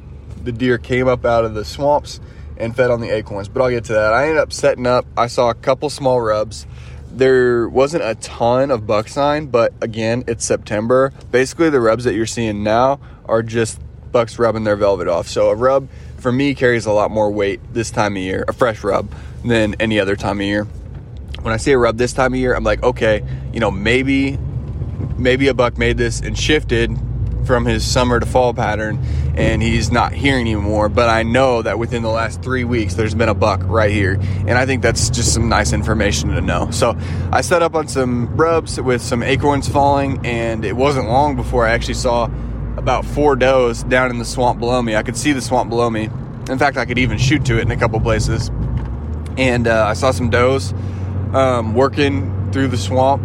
The 0.43 0.51
deer 0.51 0.77
came 0.77 1.07
up 1.07 1.25
out 1.25 1.43
of 1.45 1.53
the 1.53 1.65
swamps 1.65 2.19
and 2.57 2.75
fed 2.75 2.91
on 2.91 3.01
the 3.01 3.09
acorns, 3.09 3.49
but 3.49 3.61
I'll 3.61 3.69
get 3.69 3.85
to 3.85 3.93
that. 3.93 4.13
I 4.13 4.23
ended 4.23 4.37
up 4.37 4.53
setting 4.53 4.85
up, 4.85 5.05
I 5.17 5.27
saw 5.27 5.49
a 5.49 5.55
couple 5.55 5.89
small 5.89 6.21
rubs. 6.21 6.67
There 7.11 7.67
wasn't 7.67 8.03
a 8.03 8.15
ton 8.15 8.71
of 8.71 8.85
buck 8.85 9.07
sign, 9.07 9.47
but 9.47 9.73
again, 9.81 10.23
it's 10.27 10.45
September. 10.45 11.13
Basically, 11.31 11.69
the 11.69 11.79
rubs 11.79 12.03
that 12.03 12.13
you're 12.13 12.25
seeing 12.25 12.63
now 12.63 12.99
are 13.25 13.43
just 13.43 13.79
bucks 14.11 14.37
rubbing 14.37 14.63
their 14.63 14.75
velvet 14.75 15.07
off. 15.07 15.27
So, 15.27 15.49
a 15.49 15.55
rub 15.55 15.87
for 16.17 16.31
me 16.31 16.55
carries 16.55 16.85
a 16.85 16.91
lot 16.91 17.11
more 17.11 17.31
weight 17.31 17.59
this 17.73 17.91
time 17.91 18.15
of 18.15 18.23
year, 18.23 18.45
a 18.47 18.53
fresh 18.53 18.83
rub, 18.83 19.11
than 19.43 19.75
any 19.79 19.99
other 19.99 20.15
time 20.15 20.39
of 20.39 20.45
year. 20.45 20.67
When 21.41 21.53
I 21.53 21.57
see 21.57 21.71
a 21.71 21.77
rub 21.77 21.97
this 21.97 22.13
time 22.13 22.33
of 22.33 22.39
year, 22.39 22.55
I'm 22.55 22.63
like, 22.63 22.83
okay, 22.83 23.23
you 23.51 23.59
know, 23.59 23.71
maybe 23.71 24.37
maybe 25.17 25.47
a 25.47 25.53
buck 25.53 25.77
made 25.77 25.97
this 25.97 26.21
and 26.21 26.37
shifted 26.37 26.97
from 27.45 27.65
his 27.65 27.85
summer 27.85 28.19
to 28.19 28.25
fall 28.25 28.53
pattern 28.53 28.97
and 29.35 29.61
he's 29.61 29.91
not 29.91 30.13
here 30.13 30.37
anymore. 30.37 30.89
But 30.89 31.09
I 31.09 31.23
know 31.23 31.61
that 31.61 31.79
within 31.79 32.03
the 32.03 32.09
last 32.09 32.41
three 32.41 32.63
weeks, 32.63 32.93
there's 32.93 33.15
been 33.15 33.29
a 33.29 33.33
buck 33.33 33.61
right 33.63 33.91
here. 33.91 34.13
And 34.21 34.51
I 34.51 34.65
think 34.65 34.81
that's 34.81 35.09
just 35.09 35.33
some 35.33 35.49
nice 35.49 35.73
information 35.73 36.29
to 36.29 36.41
know. 36.41 36.69
So 36.71 36.97
I 37.31 37.41
set 37.41 37.61
up 37.61 37.75
on 37.75 37.87
some 37.87 38.35
rubs 38.35 38.79
with 38.79 39.01
some 39.01 39.23
acorns 39.23 39.67
falling, 39.67 40.25
and 40.25 40.63
it 40.63 40.75
wasn't 40.75 41.07
long 41.07 41.35
before 41.35 41.65
I 41.65 41.71
actually 41.71 41.95
saw 41.95 42.29
about 42.77 43.05
four 43.05 43.35
does 43.35 43.83
down 43.83 44.09
in 44.09 44.19
the 44.19 44.25
swamp 44.25 44.59
below 44.59 44.81
me. 44.81 44.95
I 44.95 45.03
could 45.03 45.17
see 45.17 45.31
the 45.31 45.41
swamp 45.41 45.69
below 45.69 45.89
me. 45.89 46.09
In 46.49 46.59
fact, 46.59 46.77
I 46.77 46.85
could 46.85 46.97
even 46.97 47.17
shoot 47.17 47.45
to 47.45 47.57
it 47.57 47.61
in 47.61 47.71
a 47.71 47.77
couple 47.77 47.99
places. 47.99 48.49
And 49.37 49.67
uh, 49.67 49.85
I 49.87 49.93
saw 49.93 50.11
some 50.11 50.29
does 50.29 50.73
um, 51.33 51.73
working 51.73 52.51
through 52.51 52.67
the 52.67 52.77
swamp, 52.77 53.21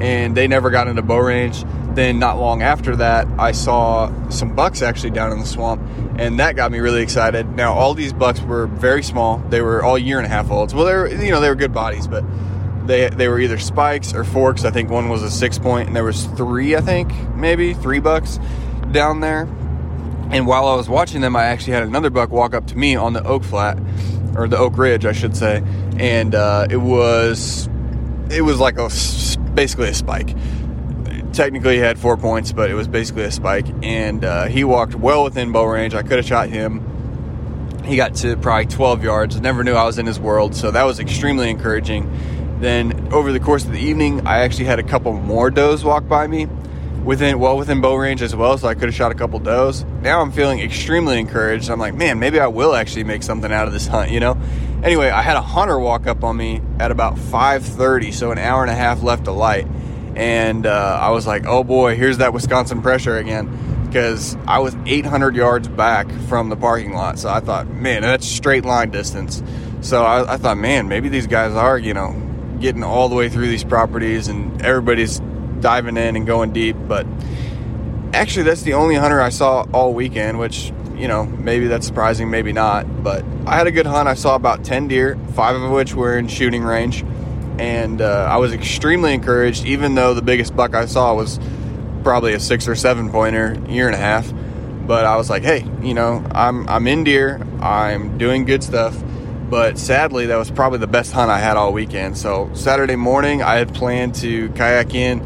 and 0.00 0.36
they 0.36 0.48
never 0.48 0.70
got 0.70 0.88
into 0.88 1.02
bow 1.02 1.18
range 1.18 1.64
then 1.94 2.18
not 2.18 2.38
long 2.38 2.62
after 2.62 2.96
that, 2.96 3.26
I 3.38 3.52
saw 3.52 4.10
some 4.28 4.54
bucks 4.54 4.82
actually 4.82 5.10
down 5.10 5.32
in 5.32 5.40
the 5.40 5.46
swamp, 5.46 5.82
and 6.18 6.38
that 6.38 6.56
got 6.56 6.70
me 6.70 6.78
really 6.78 7.02
excited. 7.02 7.48
Now, 7.56 7.74
all 7.74 7.94
these 7.94 8.12
bucks 8.12 8.40
were 8.40 8.66
very 8.66 9.02
small; 9.02 9.38
they 9.48 9.60
were 9.60 9.82
all 9.82 9.98
year 9.98 10.18
and 10.18 10.26
a 10.26 10.28
half 10.28 10.50
olds. 10.50 10.74
Well, 10.74 10.84
they 10.84 10.94
were 10.94 11.08
you 11.08 11.30
know 11.30 11.40
they 11.40 11.48
were 11.48 11.54
good 11.54 11.72
bodies, 11.72 12.06
but 12.06 12.24
they 12.86 13.08
they 13.08 13.28
were 13.28 13.40
either 13.40 13.58
spikes 13.58 14.14
or 14.14 14.24
forks. 14.24 14.64
I 14.64 14.70
think 14.70 14.90
one 14.90 15.08
was 15.08 15.22
a 15.22 15.30
six 15.30 15.58
point, 15.58 15.88
and 15.88 15.96
there 15.96 16.04
was 16.04 16.26
three, 16.26 16.76
I 16.76 16.80
think 16.80 17.12
maybe 17.34 17.74
three 17.74 18.00
bucks 18.00 18.38
down 18.92 19.20
there. 19.20 19.48
And 20.30 20.46
while 20.46 20.66
I 20.68 20.76
was 20.76 20.88
watching 20.88 21.20
them, 21.20 21.34
I 21.34 21.44
actually 21.44 21.72
had 21.72 21.82
another 21.82 22.10
buck 22.10 22.30
walk 22.30 22.54
up 22.54 22.66
to 22.68 22.76
me 22.76 22.94
on 22.94 23.12
the 23.12 23.24
oak 23.24 23.44
flat, 23.44 23.78
or 24.36 24.46
the 24.46 24.58
oak 24.58 24.78
ridge, 24.78 25.04
I 25.04 25.12
should 25.12 25.36
say, 25.36 25.62
and 25.98 26.34
uh, 26.34 26.66
it 26.70 26.76
was 26.76 27.68
it 28.30 28.42
was 28.42 28.60
like 28.60 28.78
a 28.78 28.88
basically 29.54 29.88
a 29.88 29.94
spike 29.94 30.36
technically 31.32 31.74
he 31.74 31.80
had 31.80 31.98
four 31.98 32.16
points, 32.16 32.52
but 32.52 32.70
it 32.70 32.74
was 32.74 32.88
basically 32.88 33.24
a 33.24 33.30
spike. 33.30 33.66
And 33.82 34.24
uh, 34.24 34.46
he 34.46 34.64
walked 34.64 34.94
well 34.94 35.24
within 35.24 35.52
bow 35.52 35.64
range. 35.64 35.94
I 35.94 36.02
could 36.02 36.18
have 36.18 36.26
shot 36.26 36.48
him. 36.48 36.86
He 37.84 37.96
got 37.96 38.14
to 38.16 38.36
probably 38.36 38.66
12 38.66 39.02
yards. 39.02 39.40
Never 39.40 39.64
knew 39.64 39.74
I 39.74 39.84
was 39.84 39.98
in 39.98 40.06
his 40.06 40.20
world, 40.20 40.54
so 40.54 40.70
that 40.70 40.84
was 40.84 41.00
extremely 41.00 41.50
encouraging. 41.50 42.10
Then 42.60 43.08
over 43.12 43.32
the 43.32 43.40
course 43.40 43.64
of 43.64 43.72
the 43.72 43.80
evening, 43.80 44.26
I 44.26 44.40
actually 44.40 44.66
had 44.66 44.78
a 44.78 44.82
couple 44.82 45.12
more 45.14 45.50
does 45.50 45.82
walk 45.82 46.06
by 46.06 46.26
me, 46.26 46.46
within 47.04 47.38
well 47.38 47.56
within 47.56 47.80
bow 47.80 47.94
range 47.94 48.22
as 48.22 48.34
well. 48.34 48.56
So 48.58 48.68
I 48.68 48.74
could 48.74 48.84
have 48.84 48.94
shot 48.94 49.12
a 49.12 49.14
couple 49.14 49.38
does. 49.38 49.84
Now 50.02 50.20
I'm 50.20 50.32
feeling 50.32 50.60
extremely 50.60 51.18
encouraged. 51.18 51.70
I'm 51.70 51.78
like, 51.78 51.94
man, 51.94 52.18
maybe 52.18 52.40
I 52.40 52.46
will 52.46 52.74
actually 52.74 53.04
make 53.04 53.22
something 53.22 53.52
out 53.52 53.66
of 53.66 53.72
this 53.72 53.86
hunt. 53.86 54.10
You 54.10 54.20
know. 54.20 54.38
Anyway, 54.82 55.10
I 55.10 55.20
had 55.20 55.36
a 55.36 55.42
hunter 55.42 55.78
walk 55.78 56.06
up 56.06 56.24
on 56.24 56.36
me 56.36 56.62
at 56.78 56.90
about 56.90 57.16
5:30, 57.16 58.12
so 58.12 58.30
an 58.30 58.38
hour 58.38 58.62
and 58.62 58.70
a 58.70 58.74
half 58.74 59.02
left 59.02 59.24
to 59.24 59.32
light 59.32 59.66
and 60.16 60.66
uh, 60.66 60.98
I 61.00 61.10
was 61.10 61.26
like, 61.26 61.46
oh 61.46 61.64
boy, 61.64 61.96
here's 61.96 62.18
that 62.18 62.32
Wisconsin 62.32 62.82
pressure 62.82 63.16
again. 63.16 63.86
Because 63.86 64.36
I 64.46 64.60
was 64.60 64.76
800 64.86 65.34
yards 65.34 65.66
back 65.66 66.10
from 66.28 66.48
the 66.48 66.56
parking 66.56 66.92
lot. 66.92 67.18
So 67.18 67.28
I 67.28 67.40
thought, 67.40 67.68
man, 67.68 68.02
that's 68.02 68.26
straight 68.26 68.64
line 68.64 68.90
distance. 68.90 69.42
So 69.80 70.04
I, 70.04 70.34
I 70.34 70.36
thought, 70.36 70.58
man, 70.58 70.86
maybe 70.86 71.08
these 71.08 71.26
guys 71.26 71.54
are, 71.54 71.76
you 71.76 71.92
know, 71.92 72.12
getting 72.60 72.84
all 72.84 73.08
the 73.08 73.16
way 73.16 73.28
through 73.28 73.48
these 73.48 73.64
properties 73.64 74.28
and 74.28 74.62
everybody's 74.62 75.20
diving 75.60 75.96
in 75.96 76.16
and 76.16 76.26
going 76.26 76.52
deep. 76.52 76.76
But 76.88 77.06
actually, 78.12 78.44
that's 78.44 78.62
the 78.62 78.74
only 78.74 78.94
hunter 78.94 79.20
I 79.20 79.30
saw 79.30 79.66
all 79.72 79.94
weekend, 79.94 80.38
which, 80.38 80.72
you 80.94 81.08
know, 81.08 81.24
maybe 81.24 81.66
that's 81.66 81.86
surprising, 81.86 82.30
maybe 82.30 82.52
not. 82.52 83.02
But 83.02 83.24
I 83.46 83.56
had 83.56 83.66
a 83.66 83.72
good 83.72 83.86
hunt. 83.86 84.08
I 84.08 84.14
saw 84.14 84.34
about 84.34 84.64
10 84.64 84.88
deer, 84.88 85.18
five 85.34 85.56
of 85.56 85.70
which 85.70 85.94
were 85.94 86.18
in 86.18 86.28
shooting 86.28 86.62
range 86.62 87.04
and 87.60 88.00
uh, 88.00 88.26
I 88.30 88.38
was 88.38 88.54
extremely 88.54 89.12
encouraged, 89.12 89.66
even 89.66 89.94
though 89.94 90.14
the 90.14 90.22
biggest 90.22 90.56
buck 90.56 90.74
I 90.74 90.86
saw 90.86 91.14
was 91.14 91.38
probably 92.02 92.32
a 92.32 92.40
six 92.40 92.66
or 92.66 92.74
seven 92.74 93.10
pointer, 93.10 93.54
year 93.68 93.86
and 93.86 93.94
a 93.94 93.98
half. 93.98 94.32
But 94.86 95.04
I 95.04 95.16
was 95.16 95.28
like, 95.28 95.42
hey, 95.42 95.66
you 95.82 95.92
know, 95.92 96.24
I'm 96.32 96.66
I'm 96.70 96.86
in 96.86 97.04
deer, 97.04 97.46
I'm 97.60 98.16
doing 98.16 98.46
good 98.46 98.64
stuff. 98.64 98.98
But 99.50 99.78
sadly, 99.78 100.26
that 100.26 100.36
was 100.36 100.50
probably 100.50 100.78
the 100.78 100.86
best 100.86 101.12
hunt 101.12 101.30
I 101.30 101.38
had 101.38 101.58
all 101.58 101.74
weekend. 101.74 102.16
So 102.16 102.50
Saturday 102.54 102.96
morning, 102.96 103.42
I 103.42 103.56
had 103.56 103.74
planned 103.74 104.14
to 104.16 104.48
kayak 104.50 104.94
in 104.94 105.20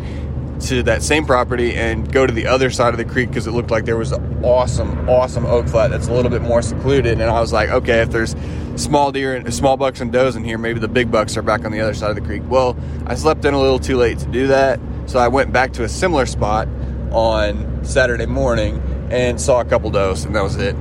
to 0.61 0.82
that 0.84 1.02
same 1.02 1.26
property 1.26 1.75
and 1.75 2.11
go 2.12 2.26
to 2.26 2.32
the 2.32 2.46
other 2.46 2.70
side 2.70 2.94
of 2.94 2.99
the 2.99 3.04
creek 3.04 3.28
because 3.28 3.46
it 3.46 3.52
looked 3.52 3.70
like 3.70 3.84
there 3.84 3.96
was 3.96 4.12
awesome, 4.42 5.08
awesome 5.08 5.44
oak 5.46 5.68
flat 5.68 5.90
that's 5.90 6.08
a 6.08 6.12
little 6.12 6.30
bit 6.30 6.42
more 6.42 6.62
secluded. 6.62 7.20
And 7.20 7.30
I 7.30 7.40
was 7.40 7.52
like, 7.52 7.70
okay, 7.70 8.00
if 8.00 8.11
there's 8.11 8.34
small 8.76 9.12
deer 9.12 9.37
and 9.37 9.52
small 9.54 9.76
bucks 9.76 10.00
and 10.00 10.12
does 10.12 10.37
in 10.37 10.44
here. 10.44 10.58
Maybe 10.58 10.80
the 10.80 10.88
big 10.88 11.11
bucks 11.11 11.37
are 11.37 11.42
back 11.42 11.64
on 11.64 11.73
the 11.73 11.80
other 11.80 11.94
side 11.94 12.11
of 12.11 12.16
the 12.16 12.23
creek. 12.23 12.42
Well, 12.46 12.76
I 13.06 13.14
slept 13.14 13.44
in 13.44 13.54
a 13.54 13.61
little 13.61 13.78
too 13.78 13.96
late 13.96 14.18
to 14.20 14.26
do 14.26 14.49
that, 14.49 14.80
so 15.06 15.18
I 15.18 15.28
went 15.28 15.52
back 15.52 15.73
to 15.75 15.84
a 15.84 15.88
similar 15.88 16.26
spot 16.26 16.68
on 17.11 17.84
Saturday 17.84 18.26
morning 18.26 18.82
and 19.11 19.40
saw 19.40 19.61
a 19.61 19.64
couple 19.64 19.90
does, 19.90 20.25
and 20.25 20.34
that 20.34 20.42
was 20.42 20.56
it. 20.56 20.76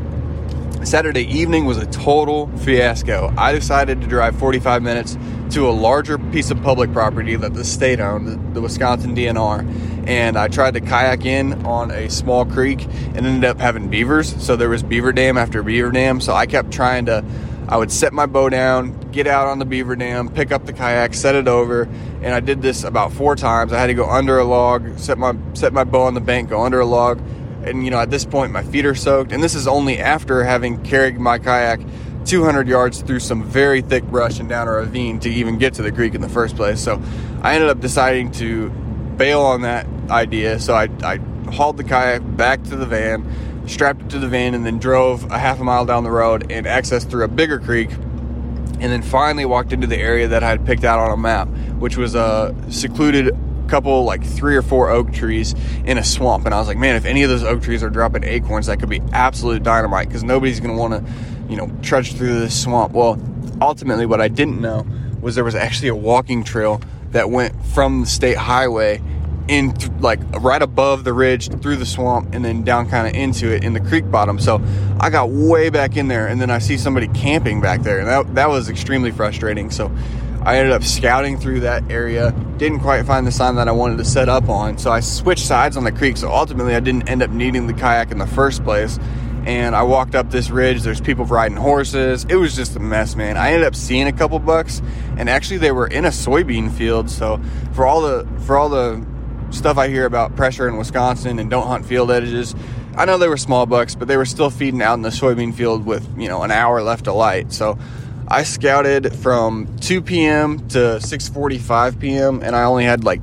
Saturday 0.85 1.23
evening 1.23 1.63
was 1.63 1.77
a 1.77 1.85
total 1.85 2.47
fiasco. 2.57 3.33
I 3.37 3.53
decided 3.53 4.01
to 4.01 4.07
drive 4.07 4.37
45 4.37 4.83
minutes 4.83 5.17
to 5.51 5.69
a 5.69 5.71
larger 5.71 6.17
piece 6.17 6.51
of 6.51 6.61
public 6.61 6.91
property 6.91 7.35
that 7.37 7.53
the 7.53 7.63
state 7.63 8.01
owned, 8.01 8.53
the, 8.53 8.61
Wisconsin 8.61 9.15
DNR, 9.15 10.07
and 10.07 10.37
I 10.37 10.49
tried 10.49 10.73
to 10.73 10.81
kayak 10.81 11.25
in 11.25 11.65
on 11.65 11.89
a 11.91 12.09
small 12.09 12.45
creek 12.45 12.83
and 12.83 13.25
ended 13.25 13.45
up 13.45 13.59
having 13.59 13.89
beavers. 13.89 14.35
So 14.43 14.57
there 14.57 14.69
was 14.69 14.83
beaver 14.83 15.13
dam 15.13 15.37
after 15.37 15.63
beaver 15.63 15.91
dam. 15.91 16.19
So 16.19 16.33
I 16.33 16.45
kept 16.47 16.71
trying 16.71 17.05
to, 17.05 17.23
I 17.69 17.77
would 17.77 17.91
set 17.91 18.11
my 18.11 18.25
bow 18.25 18.49
down, 18.49 19.11
get 19.11 19.25
out 19.25 19.47
on 19.47 19.59
the 19.59 19.65
beaver 19.65 19.95
dam, 19.95 20.27
pick 20.27 20.51
up 20.51 20.65
the 20.65 20.73
kayak, 20.73 21.13
set 21.13 21.35
it 21.35 21.47
over, 21.47 21.83
and 22.21 22.33
I 22.33 22.41
did 22.41 22.61
this 22.61 22.83
about 22.83 23.13
four 23.13 23.37
times. 23.37 23.71
I 23.71 23.79
had 23.79 23.87
to 23.87 23.93
go 23.93 24.09
under 24.09 24.37
a 24.37 24.43
log, 24.43 24.99
set 24.99 25.17
my 25.17 25.33
set 25.53 25.71
my 25.71 25.85
bow 25.85 26.01
on 26.01 26.13
the 26.13 26.21
bank, 26.21 26.49
go 26.49 26.61
under 26.61 26.81
a 26.81 26.85
log 26.85 27.21
and 27.65 27.83
you 27.85 27.91
know 27.91 27.99
at 27.99 28.09
this 28.09 28.25
point 28.25 28.51
my 28.51 28.63
feet 28.63 28.85
are 28.85 28.95
soaked. 28.95 29.31
And 29.31 29.43
this 29.43 29.55
is 29.55 29.67
only 29.67 29.99
after 29.99 30.43
having 30.43 30.81
carried 30.83 31.19
my 31.19 31.39
kayak 31.39 31.79
200 32.25 32.67
yards 32.67 33.01
through 33.01 33.19
some 33.19 33.43
very 33.43 33.81
thick 33.81 34.03
brush 34.05 34.39
and 34.39 34.47
down 34.47 34.67
a 34.67 34.71
ravine 34.71 35.19
to 35.19 35.29
even 35.29 35.57
get 35.57 35.73
to 35.75 35.81
the 35.81 35.91
creek 35.91 36.15
in 36.15 36.21
the 36.21 36.29
first 36.29 36.55
place. 36.55 36.81
So 36.81 37.01
i 37.41 37.55
ended 37.55 37.69
up 37.69 37.79
deciding 37.79 38.31
to 38.33 38.69
bail 39.17 39.41
on 39.41 39.61
that 39.61 39.85
idea. 40.09 40.59
So 40.59 40.73
i, 40.73 40.89
I 41.03 41.17
hauled 41.51 41.77
the 41.77 41.83
kayak 41.83 42.21
back 42.37 42.63
to 42.63 42.75
the 42.75 42.85
van 42.85 43.51
strapped 43.65 44.01
it 44.01 44.09
to 44.09 44.19
the 44.19 44.27
van 44.27 44.53
and 44.53 44.65
then 44.65 44.77
drove 44.77 45.29
a 45.31 45.39
half 45.39 45.59
a 45.59 45.63
mile 45.63 45.85
down 45.85 46.03
the 46.03 46.11
road 46.11 46.51
and 46.51 46.65
accessed 46.65 47.09
through 47.09 47.23
a 47.23 47.27
bigger 47.27 47.59
creek 47.59 47.89
and 47.91 48.91
then 48.91 49.01
finally 49.01 49.45
walked 49.45 49.71
into 49.71 49.87
the 49.87 49.97
area 49.97 50.27
that 50.27 50.43
i 50.43 50.49
had 50.49 50.65
picked 50.65 50.83
out 50.83 50.99
on 50.99 51.11
a 51.11 51.17
map 51.17 51.47
which 51.79 51.95
was 51.95 52.15
a 52.15 52.53
secluded 52.69 53.33
couple 53.67 54.03
like 54.03 54.23
three 54.23 54.55
or 54.55 54.61
four 54.61 54.89
oak 54.89 55.11
trees 55.11 55.53
in 55.85 55.97
a 55.97 56.03
swamp 56.03 56.45
and 56.45 56.53
i 56.53 56.59
was 56.59 56.67
like 56.67 56.77
man 56.77 56.95
if 56.95 57.05
any 57.05 57.23
of 57.23 57.29
those 57.29 57.43
oak 57.43 57.61
trees 57.61 57.83
are 57.83 57.89
dropping 57.89 58.23
acorns 58.23 58.67
that 58.67 58.79
could 58.79 58.89
be 58.89 59.01
absolute 59.11 59.63
dynamite 59.63 60.07
because 60.07 60.23
nobody's 60.23 60.59
going 60.59 60.75
to 60.75 60.79
want 60.79 60.93
to 60.93 61.13
you 61.49 61.57
know 61.57 61.71
trudge 61.81 62.13
through 62.13 62.39
this 62.39 62.63
swamp. 62.63 62.93
Well 62.93 63.19
ultimately 63.61 64.05
what 64.05 64.19
i 64.19 64.27
didn't 64.27 64.59
know 64.59 64.85
was 65.21 65.35
there 65.35 65.43
was 65.43 65.55
actually 65.55 65.87
a 65.87 65.95
walking 65.95 66.43
trail 66.43 66.81
that 67.11 67.29
went 67.29 67.53
from 67.67 68.01
the 68.01 68.07
state 68.07 68.37
highway 68.37 69.01
in 69.47 69.73
th- 69.73 69.91
like 69.99 70.19
right 70.39 70.61
above 70.61 71.03
the 71.03 71.13
ridge 71.13 71.49
through 71.61 71.75
the 71.75 71.85
swamp 71.85 72.33
and 72.33 72.43
then 72.43 72.63
down 72.63 72.89
kind 72.89 73.07
of 73.07 73.13
into 73.13 73.53
it 73.53 73.63
in 73.63 73.73
the 73.73 73.79
creek 73.79 74.09
bottom. 74.09 74.39
So 74.39 74.61
i 74.99 75.09
got 75.09 75.29
way 75.29 75.69
back 75.69 75.97
in 75.97 76.07
there 76.07 76.27
and 76.27 76.39
then 76.41 76.49
i 76.49 76.59
see 76.59 76.77
somebody 76.77 77.07
camping 77.09 77.59
back 77.61 77.81
there 77.81 77.99
and 77.99 78.07
that, 78.07 78.35
that 78.35 78.49
was 78.49 78.69
extremely 78.69 79.11
frustrating. 79.11 79.69
So 79.69 79.91
I 80.45 80.57
ended 80.57 80.73
up 80.73 80.83
scouting 80.83 81.37
through 81.37 81.61
that 81.61 81.89
area, 81.89 82.31
didn't 82.57 82.81
quite 82.81 83.05
find 83.05 83.25
the 83.25 83.31
sign 83.31 83.55
that 83.55 83.69
I 83.69 83.71
wanted 83.71 83.97
to 83.99 84.05
set 84.05 84.27
up 84.27 84.49
on, 84.49 84.77
so 84.77 84.91
I 84.91 84.99
switched 84.99 85.45
sides 85.45 85.77
on 85.77 85.85
the 85.85 85.91
creek. 85.91 86.17
So 86.17 86.29
ultimately, 86.29 86.75
I 86.75 86.81
didn't 86.81 87.07
end 87.09 87.23
up 87.23 87.29
needing 87.29 87.67
the 87.67 87.73
kayak 87.73 88.11
in 88.11 88.17
the 88.17 88.27
first 88.27 88.63
place. 88.63 88.99
And 89.45 89.75
I 89.75 89.83
walked 89.83 90.15
up 90.15 90.31
this 90.31 90.49
ridge. 90.49 90.83
There's 90.83 91.01
people 91.01 91.25
riding 91.25 91.57
horses. 91.57 92.25
It 92.29 92.37
was 92.37 92.55
just 92.55 92.77
a 92.77 92.79
mess, 92.79 93.17
man. 93.17 93.35
I 93.35 93.51
ended 93.51 93.67
up 93.67 93.75
seeing 93.75 94.07
a 94.07 94.13
couple 94.13 94.39
bucks, 94.39 94.81
and 95.17 95.29
actually, 95.29 95.57
they 95.57 95.71
were 95.71 95.87
in 95.87 96.05
a 96.05 96.09
soybean 96.09 96.71
field. 96.71 97.09
So 97.09 97.41
for 97.73 97.85
all 97.85 98.01
the 98.01 98.25
for 98.45 98.57
all 98.57 98.69
the 98.69 99.05
stuff 99.49 99.77
I 99.77 99.89
hear 99.89 100.05
about 100.05 100.35
pressure 100.35 100.67
in 100.67 100.77
Wisconsin 100.77 101.39
and 101.39 101.49
don't 101.49 101.67
hunt 101.67 101.85
field 101.85 102.09
edges, 102.09 102.55
I 102.95 103.05
know 103.05 103.17
they 103.17 103.27
were 103.27 103.37
small 103.37 103.65
bucks, 103.65 103.95
but 103.95 104.07
they 104.07 104.17
were 104.17 104.25
still 104.25 104.49
feeding 104.49 104.81
out 104.81 104.93
in 104.93 105.01
the 105.01 105.09
soybean 105.09 105.53
field 105.53 105.85
with 105.85 106.07
you 106.17 106.29
know 106.29 106.43
an 106.43 106.51
hour 106.51 106.81
left 106.81 107.05
to 107.05 107.13
light. 107.13 107.51
So 107.51 107.77
I 108.33 108.41
scouted 108.41 109.13
from 109.17 109.77
2 109.77 110.01
p.m. 110.01 110.67
to 110.69 110.97
6:45 110.97 111.99
p.m. 111.99 112.41
and 112.41 112.55
I 112.55 112.63
only 112.63 112.83
had 112.83 113.03
like 113.03 113.21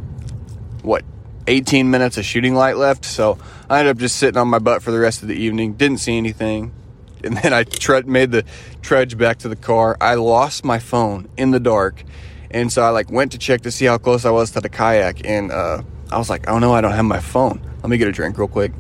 what 0.83 1.05
18 1.49 1.91
minutes 1.91 2.17
of 2.17 2.25
shooting 2.25 2.55
light 2.55 2.77
left, 2.77 3.05
so 3.05 3.37
I 3.69 3.81
ended 3.81 3.97
up 3.97 3.99
just 3.99 4.19
sitting 4.19 4.39
on 4.39 4.47
my 4.47 4.61
butt 4.61 4.85
for 4.85 4.93
the 4.93 5.01
rest 5.01 5.23
of 5.23 5.29
the 5.29 5.35
evening. 5.35 5.73
Didn't 5.73 5.99
see 5.99 6.17
anything, 6.17 6.73
and 7.25 7.37
then 7.39 7.53
I 7.53 7.65
tre- 7.65 8.03
made 8.03 8.31
the 8.31 8.45
trudge 8.83 9.19
back 9.19 9.39
to 9.39 9.49
the 9.49 9.57
car. 9.57 9.97
I 10.01 10.15
lost 10.15 10.65
my 10.65 10.79
phone 10.79 11.29
in 11.37 11.51
the 11.51 11.59
dark, 11.59 12.05
and 12.53 12.73
so 12.73 12.83
I 12.83 12.91
like 12.91 13.11
went 13.11 13.33
to 13.33 13.39
check 13.39 13.63
to 13.63 13.73
see 13.73 13.87
how 13.87 13.99
close 13.99 14.25
I 14.25 14.31
was 14.31 14.53
to 14.53 14.61
the 14.61 14.69
kayak, 14.69 15.27
and 15.27 15.51
uh, 15.51 15.83
I 16.13 16.19
was 16.19 16.31
like, 16.31 16.49
"Oh 16.49 16.61
no, 16.61 16.73
I 16.73 16.81
don't 16.81 16.93
have 16.93 17.05
my 17.05 17.19
phone. 17.19 17.61
Let 17.83 17.91
me 17.91 17.97
get 17.97 18.07
a 18.07 18.13
drink 18.13 18.39
real 18.39 18.47
quick." 18.47 18.71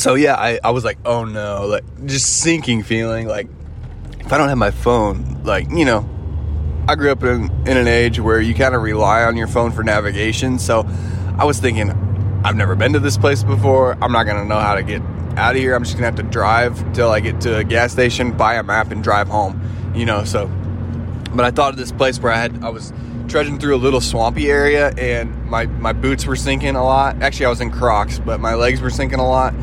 So 0.00 0.14
yeah, 0.14 0.34
I, 0.34 0.58
I 0.64 0.70
was 0.70 0.84
like, 0.84 0.98
oh 1.04 1.24
no, 1.24 1.66
like 1.66 1.84
just 2.06 2.40
sinking 2.40 2.82
feeling. 2.82 3.26
Like 3.26 3.48
if 4.20 4.32
I 4.32 4.38
don't 4.38 4.48
have 4.48 4.58
my 4.58 4.70
phone, 4.70 5.42
like 5.44 5.70
you 5.70 5.84
know, 5.84 6.08
I 6.88 6.94
grew 6.94 7.10
up 7.10 7.22
in 7.22 7.50
in 7.66 7.76
an 7.76 7.86
age 7.86 8.18
where 8.18 8.40
you 8.40 8.54
kind 8.54 8.74
of 8.74 8.82
rely 8.82 9.24
on 9.24 9.36
your 9.36 9.46
phone 9.46 9.72
for 9.72 9.84
navigation. 9.84 10.58
So 10.58 10.88
I 11.38 11.44
was 11.44 11.58
thinking, 11.60 11.90
I've 12.44 12.56
never 12.56 12.74
been 12.74 12.94
to 12.94 13.00
this 13.00 13.18
place 13.18 13.44
before. 13.44 13.98
I'm 14.02 14.12
not 14.12 14.24
gonna 14.24 14.46
know 14.46 14.58
how 14.58 14.74
to 14.74 14.82
get 14.82 15.02
out 15.36 15.54
of 15.54 15.60
here. 15.60 15.74
I'm 15.74 15.84
just 15.84 15.96
gonna 15.96 16.06
have 16.06 16.16
to 16.16 16.22
drive 16.22 16.92
till 16.94 17.10
I 17.10 17.20
get 17.20 17.42
to 17.42 17.58
a 17.58 17.64
gas 17.64 17.92
station, 17.92 18.32
buy 18.36 18.54
a 18.54 18.62
map, 18.62 18.92
and 18.92 19.04
drive 19.04 19.28
home. 19.28 19.60
You 19.94 20.06
know, 20.06 20.24
so. 20.24 20.50
But 21.32 21.44
I 21.44 21.50
thought 21.50 21.72
of 21.72 21.76
this 21.76 21.92
place 21.92 22.18
where 22.18 22.32
I 22.32 22.36
had 22.38 22.64
I 22.64 22.70
was 22.70 22.92
trudging 23.28 23.60
through 23.60 23.76
a 23.76 23.78
little 23.78 24.00
swampy 24.00 24.50
area 24.50 24.92
and 24.98 25.48
my, 25.48 25.66
my 25.66 25.92
boots 25.92 26.26
were 26.26 26.34
sinking 26.34 26.74
a 26.74 26.84
lot. 26.84 27.22
Actually, 27.22 27.46
I 27.46 27.50
was 27.50 27.60
in 27.60 27.70
Crocs, 27.70 28.18
but 28.18 28.40
my 28.40 28.54
legs 28.54 28.80
were 28.80 28.90
sinking 28.90 29.20
a 29.20 29.28
lot. 29.28 29.54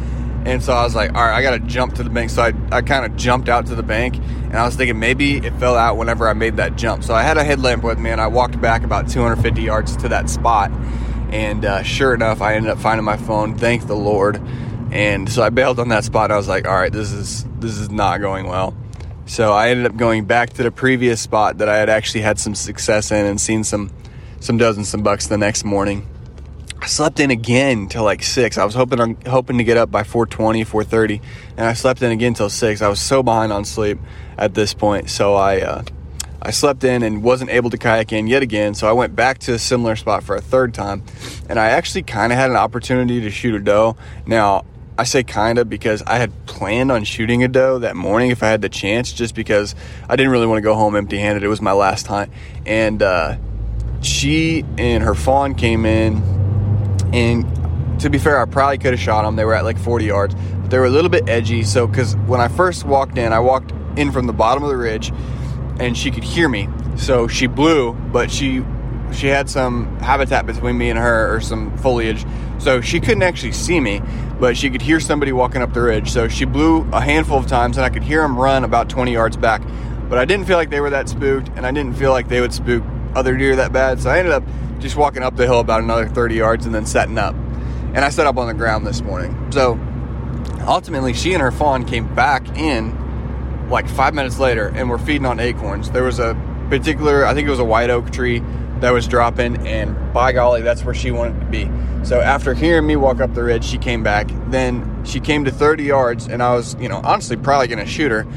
And 0.48 0.64
so 0.64 0.72
I 0.72 0.84
was 0.86 0.96
like, 0.96 1.14
all 1.14 1.22
right, 1.26 1.36
I 1.36 1.42
got 1.42 1.52
to 1.52 1.60
jump 1.60 1.96
to 1.96 2.04
the 2.04 2.10
bank. 2.10 2.30
So 2.30 2.42
I, 2.42 2.54
I 2.72 2.82
kind 2.82 3.06
of 3.06 3.18
jumped 3.18 3.50
out 3.50 3.66
to 3.66 3.76
the 3.76 3.84
bank 3.84 4.16
and 4.16 4.56
I 4.56 4.66
was 4.66 4.78
thinking 4.78 4.98
maybe 4.98 5.36
it 5.36 5.52
fell 5.56 5.76
out 5.76 5.98
whenever 5.98 6.26
I 6.26 6.32
made 6.32 6.56
that 6.56 6.78
jump. 6.78 7.04
So 7.04 7.14
I 7.14 7.22
had 7.22 7.36
a 7.36 7.44
headlamp 7.44 7.84
with 7.84 8.00
me 8.00 8.12
and 8.12 8.22
I 8.22 8.28
walked 8.28 8.60
back 8.62 8.84
about 8.84 9.10
250 9.10 9.62
yards 9.62 9.98
to 9.98 10.08
that 10.08 10.30
spot. 10.30 10.72
And 11.32 11.66
uh, 11.66 11.84
sure 11.84 12.14
enough, 12.14 12.42
I 12.42 12.56
ended 12.56 12.72
up 12.72 12.80
finding 12.80 13.04
my 13.04 13.18
phone. 13.18 13.58
Thank 13.58 13.88
the 13.88 13.96
Lord. 13.96 14.42
And 14.90 15.30
so 15.30 15.44
I 15.44 15.50
bailed 15.50 15.82
on 15.82 15.90
that 15.90 16.06
spot. 16.06 16.32
I 16.32 16.38
was 16.38 16.48
like, 16.48 16.66
all 16.66 16.76
right, 16.76 16.94
this 16.94 17.12
is 17.12 17.44
this 17.60 17.78
is 17.78 17.90
not 17.90 18.22
going 18.22 18.48
well. 18.48 18.74
So 19.26 19.52
I 19.52 19.72
ended 19.72 19.86
up 19.86 19.98
going 19.98 20.24
back 20.24 20.52
to 20.52 20.64
the 20.64 20.72
previous 20.72 21.20
spot 21.20 21.58
that 21.58 21.68
I 21.68 21.76
had 21.76 21.90
actually 21.90 22.22
had 22.22 22.40
some 22.40 22.56
success 22.56 23.12
in 23.12 23.26
and 23.26 23.42
seen 23.42 23.66
some 23.66 23.92
some 24.40 24.58
dozen 24.58 24.86
some 24.86 25.04
bucks 25.04 25.28
the 25.28 25.38
next 25.38 25.66
morning. 25.66 26.08
I 26.82 26.86
slept 26.86 27.20
in 27.20 27.32
again 27.32 27.88
till 27.88 28.04
like 28.04 28.24
six. 28.24 28.58
I 28.58 28.66
was 28.66 28.76
hoping 28.76 29.00
on 29.00 29.18
hoping 29.26 29.58
to 29.58 29.64
get 29.64 29.78
up 29.78 29.90
by 29.90 30.04
4:20, 30.04 30.64
4:30, 30.64 31.22
and 31.58 31.66
I 31.66 31.74
slept 31.74 32.02
in 32.02 32.12
again 32.12 32.34
till 32.34 32.50
six. 32.50 32.82
I 32.82 32.88
was 32.88 33.00
so 33.00 33.24
behind 33.24 33.52
on 33.52 33.66
sleep 33.66 34.00
at 34.38 34.54
this 34.54 34.74
point, 34.74 35.10
so 35.10 35.34
I 35.36 35.62
uh, 35.62 35.84
I 36.42 36.52
slept 36.52 36.84
in 36.84 37.04
and 37.04 37.24
wasn't 37.24 37.50
able 37.50 37.72
to 37.72 37.78
kayak 37.78 38.14
in 38.14 38.28
yet 38.28 38.44
again. 38.44 38.76
So 38.76 38.88
I 38.88 38.92
went 38.92 39.16
back 39.16 39.40
to 39.40 39.54
a 39.54 39.60
similar 39.60 39.96
spot 39.96 40.24
for 40.24 40.36
a 40.36 40.42
third 40.42 40.74
time, 40.74 41.04
and 41.50 41.60
I 41.60 41.70
actually 41.70 42.04
kind 42.04 42.32
of 42.32 42.38
had 42.38 42.52
an 42.52 42.56
opportunity 42.56 43.22
to 43.22 43.32
shoot 43.32 43.56
a 43.56 43.60
doe. 43.60 43.98
Now 44.26 44.64
I 45.00 45.04
say 45.04 45.24
kind 45.24 45.58
of 45.58 45.70
because 45.70 46.04
I 46.06 46.18
had 46.18 46.32
planned 46.46 46.92
on 46.92 47.04
shooting 47.06 47.44
a 47.44 47.48
doe 47.48 47.80
that 47.80 47.96
morning 47.96 48.30
if 48.30 48.44
I 48.44 48.48
had 48.50 48.62
the 48.62 48.70
chance, 48.70 49.12
just 49.12 49.34
because 49.34 49.74
I 50.08 50.16
didn't 50.16 50.32
really 50.32 50.48
want 50.48 50.60
to 50.60 50.64
go 50.64 50.76
home 50.76 50.96
empty-handed. 50.96 51.44
It 51.44 51.50
was 51.50 51.62
my 51.62 51.74
last 51.74 52.06
hunt, 52.06 52.32
and 52.68 53.02
uh, 53.02 53.38
she 54.02 54.64
and 54.78 55.04
her 55.04 55.16
fawn 55.16 55.56
came 55.56 55.86
in 55.86 56.37
and 57.14 58.00
to 58.02 58.10
be 58.10 58.18
fair, 58.18 58.40
I 58.40 58.46
probably 58.46 58.78
could 58.78 58.94
have 58.94 59.00
shot 59.00 59.24
them. 59.24 59.36
They 59.36 59.46
were 59.46 59.56
at 59.56 59.64
like 59.64 59.78
40 59.78 60.06
yards, 60.06 60.36
but 60.36 60.70
they 60.70 60.78
were 60.78 60.86
a 60.86 60.90
little 60.90 61.10
bit 61.10 61.28
edgy. 61.28 61.64
So, 61.64 61.88
because 61.88 62.16
when 62.28 62.40
I 62.40 62.48
first 62.48 62.86
walked 62.86 63.18
in, 63.18 63.34
I 63.34 63.40
walked 63.40 63.72
in 63.98 64.12
from 64.12 64.28
the 64.28 64.34
bottom 64.34 64.64
of 64.64 64.70
the 64.70 64.78
ridge, 64.78 65.12
and 65.80 65.98
she 65.98 66.12
could 66.12 66.24
hear 66.24 66.48
me. 66.50 66.70
So 66.98 67.28
she 67.28 67.48
blew, 67.48 67.94
but 67.94 68.32
she 68.32 68.64
she 69.14 69.28
had 69.28 69.50
some 69.50 69.98
habitat 70.00 70.46
between 70.46 70.78
me 70.78 70.90
and 70.90 71.00
her, 71.00 71.34
or 71.34 71.42
some 71.42 71.76
foliage. 71.78 72.26
So 72.60 72.82
she 72.82 73.00
couldn't 73.00 73.24
actually 73.24 73.54
see 73.54 73.80
me, 73.80 74.02
but 74.40 74.58
she 74.58 74.70
could 74.70 74.82
hear 74.82 75.00
somebody 75.00 75.32
walking 75.32 75.62
up 75.62 75.74
the 75.74 75.82
ridge. 75.82 76.12
So 76.12 76.28
she 76.28 76.46
blew 76.46 76.82
a 76.92 77.02
handful 77.02 77.38
of 77.38 77.48
times, 77.48 77.78
and 77.78 77.86
I 77.86 77.90
could 77.90 78.04
hear 78.04 78.22
them 78.22 78.38
run 78.38 78.64
about 78.64 78.90
20 78.90 79.14
yards 79.14 79.38
back. 79.38 79.62
But 80.10 80.18
I 80.18 80.26
didn't 80.26 80.46
feel 80.46 80.58
like 80.58 80.70
they 80.70 80.82
were 80.82 80.90
that 80.90 81.10
spooked, 81.10 81.50
and 81.56 81.66
I 81.66 81.72
didn't 81.72 81.96
feel 81.96 82.12
like 82.12 82.28
they 82.28 82.42
would 82.42 82.54
spook 82.54 82.84
other 83.16 83.36
deer 83.36 83.56
that 83.56 83.72
bad. 83.72 84.02
So 84.02 84.10
I 84.10 84.20
ended 84.20 84.34
up 84.34 84.44
just 84.80 84.96
walking 84.96 85.24
up 85.24 85.36
the 85.36 85.46
hill 85.46 85.60
about 85.60 85.82
another 85.82 86.08
30 86.08 86.36
yards 86.36 86.66
and 86.66 86.74
then 86.74 86.86
setting 86.86 87.18
up. 87.18 87.36
And 87.94 88.00
I 88.00 88.10
set 88.10 88.28
up 88.28 88.38
on 88.38 88.48
the 88.48 88.54
ground 88.54 88.86
this 88.86 89.02
morning. 89.02 89.52
So 89.52 89.80
ultimately, 90.68 91.14
she 91.14 91.34
and 91.34 91.42
her 91.42 91.52
fawn 91.52 91.86
came 91.86 92.14
back 92.14 92.48
in 92.58 93.70
like 93.70 93.88
five 93.88 94.14
minutes 94.14 94.40
later 94.40 94.68
and 94.76 94.90
were 94.90 94.98
feeding 94.98 95.26
on 95.26 95.40
acorns. 95.40 95.92
There 95.92 96.04
was 96.04 96.20
a 96.20 96.36
particular, 96.70 97.26
I 97.26 97.34
think 97.34 97.48
it 97.48 97.52
was 97.52 97.60
a 97.60 97.66
white 97.66 97.90
oak 97.90 98.12
tree 98.12 98.42
that 98.80 98.92
was 98.92 99.08
dropping, 99.08 99.66
and 99.66 100.14
by 100.14 100.32
golly, 100.32 100.62
that's 100.62 100.84
where 100.84 100.94
she 100.94 101.12
wanted 101.12 101.40
to 101.40 101.46
be. 101.48 101.70
So 102.04 102.22
after 102.22 102.54
hearing 102.54 102.86
me 102.86 102.96
walk 102.96 103.20
up 103.20 103.34
the 103.34 103.44
ridge, 103.44 103.64
she 103.64 103.78
came 103.78 104.04
back. 104.04 104.30
Then 104.50 105.04
she 105.04 105.20
came 105.20 105.46
to 105.46 105.52
30 105.52 105.84
yards, 105.84 106.28
and 106.28 106.44
I 106.44 106.54
was, 106.54 106.76
you 106.80 106.88
know, 106.88 107.02
honestly 107.04 107.38
probably 107.38 107.68
going 107.68 107.80
to 107.80 107.92
shoot 107.92 108.12
her. 108.12 108.28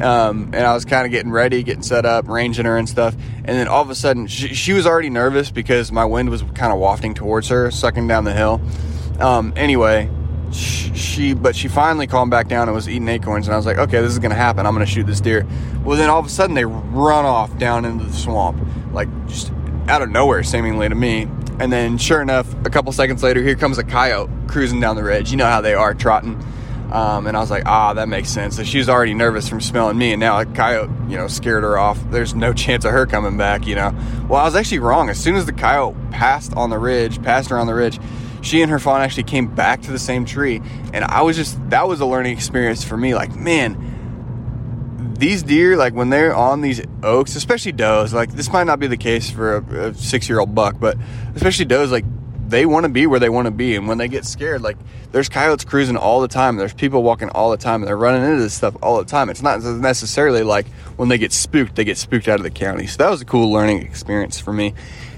Um, 0.00 0.50
and 0.54 0.66
I 0.66 0.72
was 0.72 0.84
kind 0.84 1.04
of 1.04 1.12
getting 1.12 1.30
ready, 1.30 1.62
getting 1.62 1.82
set 1.82 2.06
up, 2.06 2.28
ranging 2.28 2.64
her 2.64 2.76
and 2.76 2.88
stuff. 2.88 3.14
And 3.14 3.48
then 3.48 3.68
all 3.68 3.82
of 3.82 3.90
a 3.90 3.94
sudden, 3.94 4.26
she, 4.26 4.54
she 4.54 4.72
was 4.72 4.86
already 4.86 5.10
nervous 5.10 5.50
because 5.50 5.92
my 5.92 6.04
wind 6.04 6.30
was 6.30 6.42
kind 6.54 6.72
of 6.72 6.78
wafting 6.78 7.14
towards 7.14 7.48
her, 7.48 7.70
sucking 7.70 8.08
down 8.08 8.24
the 8.24 8.32
hill. 8.32 8.60
Um, 9.18 9.52
anyway, 9.56 10.10
she, 10.52 10.94
she, 10.94 11.34
but 11.34 11.54
she 11.54 11.68
finally 11.68 12.06
calmed 12.06 12.30
back 12.30 12.48
down 12.48 12.68
and 12.68 12.74
was 12.74 12.88
eating 12.88 13.08
acorns. 13.08 13.46
And 13.46 13.54
I 13.54 13.56
was 13.56 13.66
like, 13.66 13.78
okay, 13.78 14.00
this 14.00 14.12
is 14.12 14.18
going 14.18 14.30
to 14.30 14.36
happen. 14.36 14.66
I'm 14.66 14.74
going 14.74 14.86
to 14.86 14.90
shoot 14.90 15.06
this 15.06 15.20
deer. 15.20 15.46
Well, 15.84 15.98
then 15.98 16.08
all 16.08 16.18
of 16.18 16.26
a 16.26 16.30
sudden, 16.30 16.54
they 16.54 16.64
run 16.64 17.24
off 17.24 17.56
down 17.58 17.84
into 17.84 18.04
the 18.04 18.12
swamp, 18.12 18.58
like 18.92 19.08
just 19.26 19.52
out 19.88 20.02
of 20.02 20.10
nowhere, 20.10 20.42
seemingly 20.42 20.88
to 20.88 20.94
me. 20.94 21.28
And 21.58 21.70
then, 21.70 21.98
sure 21.98 22.22
enough, 22.22 22.52
a 22.64 22.70
couple 22.70 22.90
seconds 22.92 23.22
later, 23.22 23.42
here 23.42 23.54
comes 23.54 23.76
a 23.76 23.84
coyote 23.84 24.30
cruising 24.48 24.80
down 24.80 24.96
the 24.96 25.04
ridge. 25.04 25.30
You 25.30 25.36
know 25.36 25.46
how 25.46 25.60
they 25.60 25.74
are 25.74 25.92
trotting. 25.92 26.42
Um, 26.90 27.26
and 27.26 27.36
I 27.36 27.40
was 27.40 27.50
like, 27.50 27.64
ah, 27.66 27.94
that 27.94 28.08
makes 28.08 28.28
sense. 28.28 28.56
So 28.56 28.64
she 28.64 28.78
was 28.78 28.88
already 28.88 29.14
nervous 29.14 29.48
from 29.48 29.60
smelling 29.60 29.96
me, 29.96 30.12
and 30.12 30.20
now 30.20 30.40
a 30.40 30.46
coyote, 30.46 30.90
you 31.08 31.16
know, 31.16 31.28
scared 31.28 31.62
her 31.62 31.78
off. 31.78 31.98
There's 32.10 32.34
no 32.34 32.52
chance 32.54 32.84
of 32.84 32.92
her 32.92 33.06
coming 33.06 33.36
back, 33.36 33.66
you 33.66 33.74
know. 33.74 33.94
Well, 34.28 34.40
I 34.40 34.44
was 34.44 34.56
actually 34.56 34.80
wrong. 34.80 35.08
As 35.08 35.18
soon 35.18 35.36
as 35.36 35.46
the 35.46 35.52
coyote 35.52 35.96
passed 36.10 36.52
on 36.54 36.70
the 36.70 36.78
ridge, 36.78 37.22
passed 37.22 37.50
her 37.50 37.58
on 37.58 37.66
the 37.66 37.74
ridge, 37.74 38.00
she 38.42 38.62
and 38.62 38.70
her 38.70 38.78
fawn 38.78 39.02
actually 39.02 39.24
came 39.24 39.54
back 39.54 39.82
to 39.82 39.92
the 39.92 39.98
same 39.98 40.24
tree. 40.24 40.62
And 40.92 41.04
I 41.04 41.22
was 41.22 41.36
just, 41.36 41.58
that 41.70 41.86
was 41.86 42.00
a 42.00 42.06
learning 42.06 42.32
experience 42.32 42.82
for 42.82 42.96
me. 42.96 43.14
Like, 43.14 43.34
man, 43.36 45.14
these 45.18 45.42
deer, 45.42 45.76
like 45.76 45.94
when 45.94 46.08
they're 46.08 46.34
on 46.34 46.62
these 46.62 46.80
oaks, 47.02 47.36
especially 47.36 47.72
does, 47.72 48.14
like 48.14 48.32
this 48.32 48.50
might 48.50 48.64
not 48.64 48.80
be 48.80 48.86
the 48.86 48.96
case 48.96 49.30
for 49.30 49.56
a, 49.56 49.88
a 49.88 49.94
six 49.94 50.28
year 50.28 50.40
old 50.40 50.54
buck, 50.54 50.76
but 50.80 50.96
especially 51.34 51.66
does, 51.66 51.92
like 51.92 52.04
they 52.50 52.66
want 52.66 52.84
to 52.84 52.88
be 52.88 53.06
where 53.06 53.20
they 53.20 53.28
want 53.28 53.46
to 53.46 53.50
be. 53.50 53.76
And 53.76 53.88
when 53.88 53.98
they 53.98 54.08
get 54.08 54.24
scared, 54.24 54.62
like 54.62 54.76
there's 55.12 55.28
coyotes 55.28 55.64
cruising 55.64 55.96
all 55.96 56.20
the 56.20 56.28
time. 56.28 56.56
There's 56.56 56.74
people 56.74 57.02
walking 57.02 57.28
all 57.30 57.50
the 57.50 57.56
time. 57.56 57.82
And 57.82 57.88
they're 57.88 57.96
running 57.96 58.24
into 58.24 58.42
this 58.42 58.54
stuff 58.54 58.76
all 58.82 58.98
the 58.98 59.04
time. 59.04 59.30
It's 59.30 59.42
not 59.42 59.62
necessarily 59.62 60.42
like 60.42 60.66
when 60.96 61.08
they 61.08 61.18
get 61.18 61.32
spooked, 61.32 61.76
they 61.76 61.84
get 61.84 61.98
spooked 61.98 62.28
out 62.28 62.40
of 62.40 62.42
the 62.42 62.50
county. 62.50 62.86
So 62.86 62.98
that 62.98 63.10
was 63.10 63.22
a 63.22 63.24
cool 63.24 63.50
learning 63.50 63.82
experience 63.82 64.38
for 64.38 64.52
me. 64.52 64.74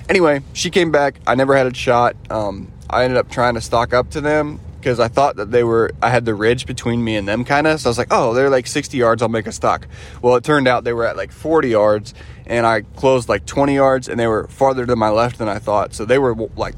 Anyway, 0.09 0.43
she 0.53 0.71
came 0.71 0.91
back. 0.91 1.21
I 1.27 1.35
never 1.35 1.57
had 1.57 1.67
a 1.67 1.75
shot. 1.75 2.17
Um, 2.31 2.71
I 2.91 3.05
ended 3.05 3.17
up 3.17 3.31
trying 3.31 3.55
to 3.55 3.61
stalk 3.61 3.95
up 3.95 4.11
to 4.11 4.21
them 4.21 4.61
because 4.83 4.99
I 4.99 5.09
thought 5.09 5.37
that 5.37 5.53
they 5.53 5.63
were, 5.63 5.93
I 6.03 6.11
had 6.11 6.25
the 6.25 6.35
ridge 6.35 6.67
between 6.67 7.03
me 7.05 7.17
and 7.17 7.27
them 7.27 7.45
kind 7.45 7.67
of. 7.67 7.81
So 7.81 7.89
I 7.89 7.91
was 7.91 7.99
like, 7.99 8.09
oh, 8.11 8.35
they're 8.35 8.51
like 8.51 8.67
60 8.67 8.97
yards, 8.97 9.23
I'll 9.23 9.29
make 9.29 9.47
a 9.47 9.53
stock. 9.53 9.87
Well, 10.21 10.35
it 10.35 10.45
turned 10.45 10.67
out 10.67 10.83
they 10.83 10.93
were 10.93 11.07
at 11.07 11.17
like 11.17 11.31
40 11.31 11.69
yards 11.69 12.15
and 12.47 12.67
I 12.67 12.83
closed 12.83 13.29
like 13.29 13.47
20 13.47 13.77
yards 13.77 14.09
and 14.09 14.19
they 14.19 14.27
were 14.27 14.49
farther 14.49 14.85
to 14.85 14.97
my 14.97 15.09
left 15.09 15.39
than 15.39 15.49
I 15.49 15.61
thought. 15.61 15.95
So 15.95 16.05
they 16.05 16.19
were 16.19 16.35
like 16.57 16.75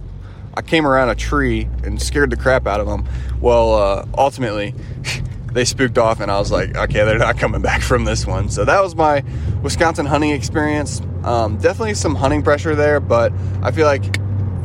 I 0.57 0.62
came 0.62 0.87
around 0.87 1.09
a 1.09 1.14
tree 1.14 1.69
and 1.83 2.01
scared 2.01 2.31
the 2.31 2.37
crap 2.37 2.67
out 2.67 2.81
of 2.81 2.87
them. 2.87 3.05
Well, 3.40 3.75
uh, 3.75 4.07
ultimately, 4.17 4.75
they 5.53 5.64
spooked 5.64 5.99
off, 5.99 6.21
and 6.21 6.31
I 6.31 6.38
was 6.38 6.53
like, 6.53 6.77
okay, 6.77 7.05
they're 7.05 7.19
not 7.19 7.38
coming 7.38 7.61
back 7.62 7.83
from 7.83 8.05
this 8.05 8.27
one. 8.27 8.49
So 8.49 8.64
that 8.64 8.83
was 8.83 8.95
my 8.95 9.25
Wisconsin 9.62 10.07
hunting 10.07 10.31
experience. 10.31 11.01
Um, 11.25 11.57
definitely 11.57 11.95
some 11.95 12.14
hunting 12.14 12.43
pressure 12.43 12.75
there, 12.75 13.01
but 13.01 13.33
I 13.62 13.73
feel 13.73 13.87
like 13.87 14.19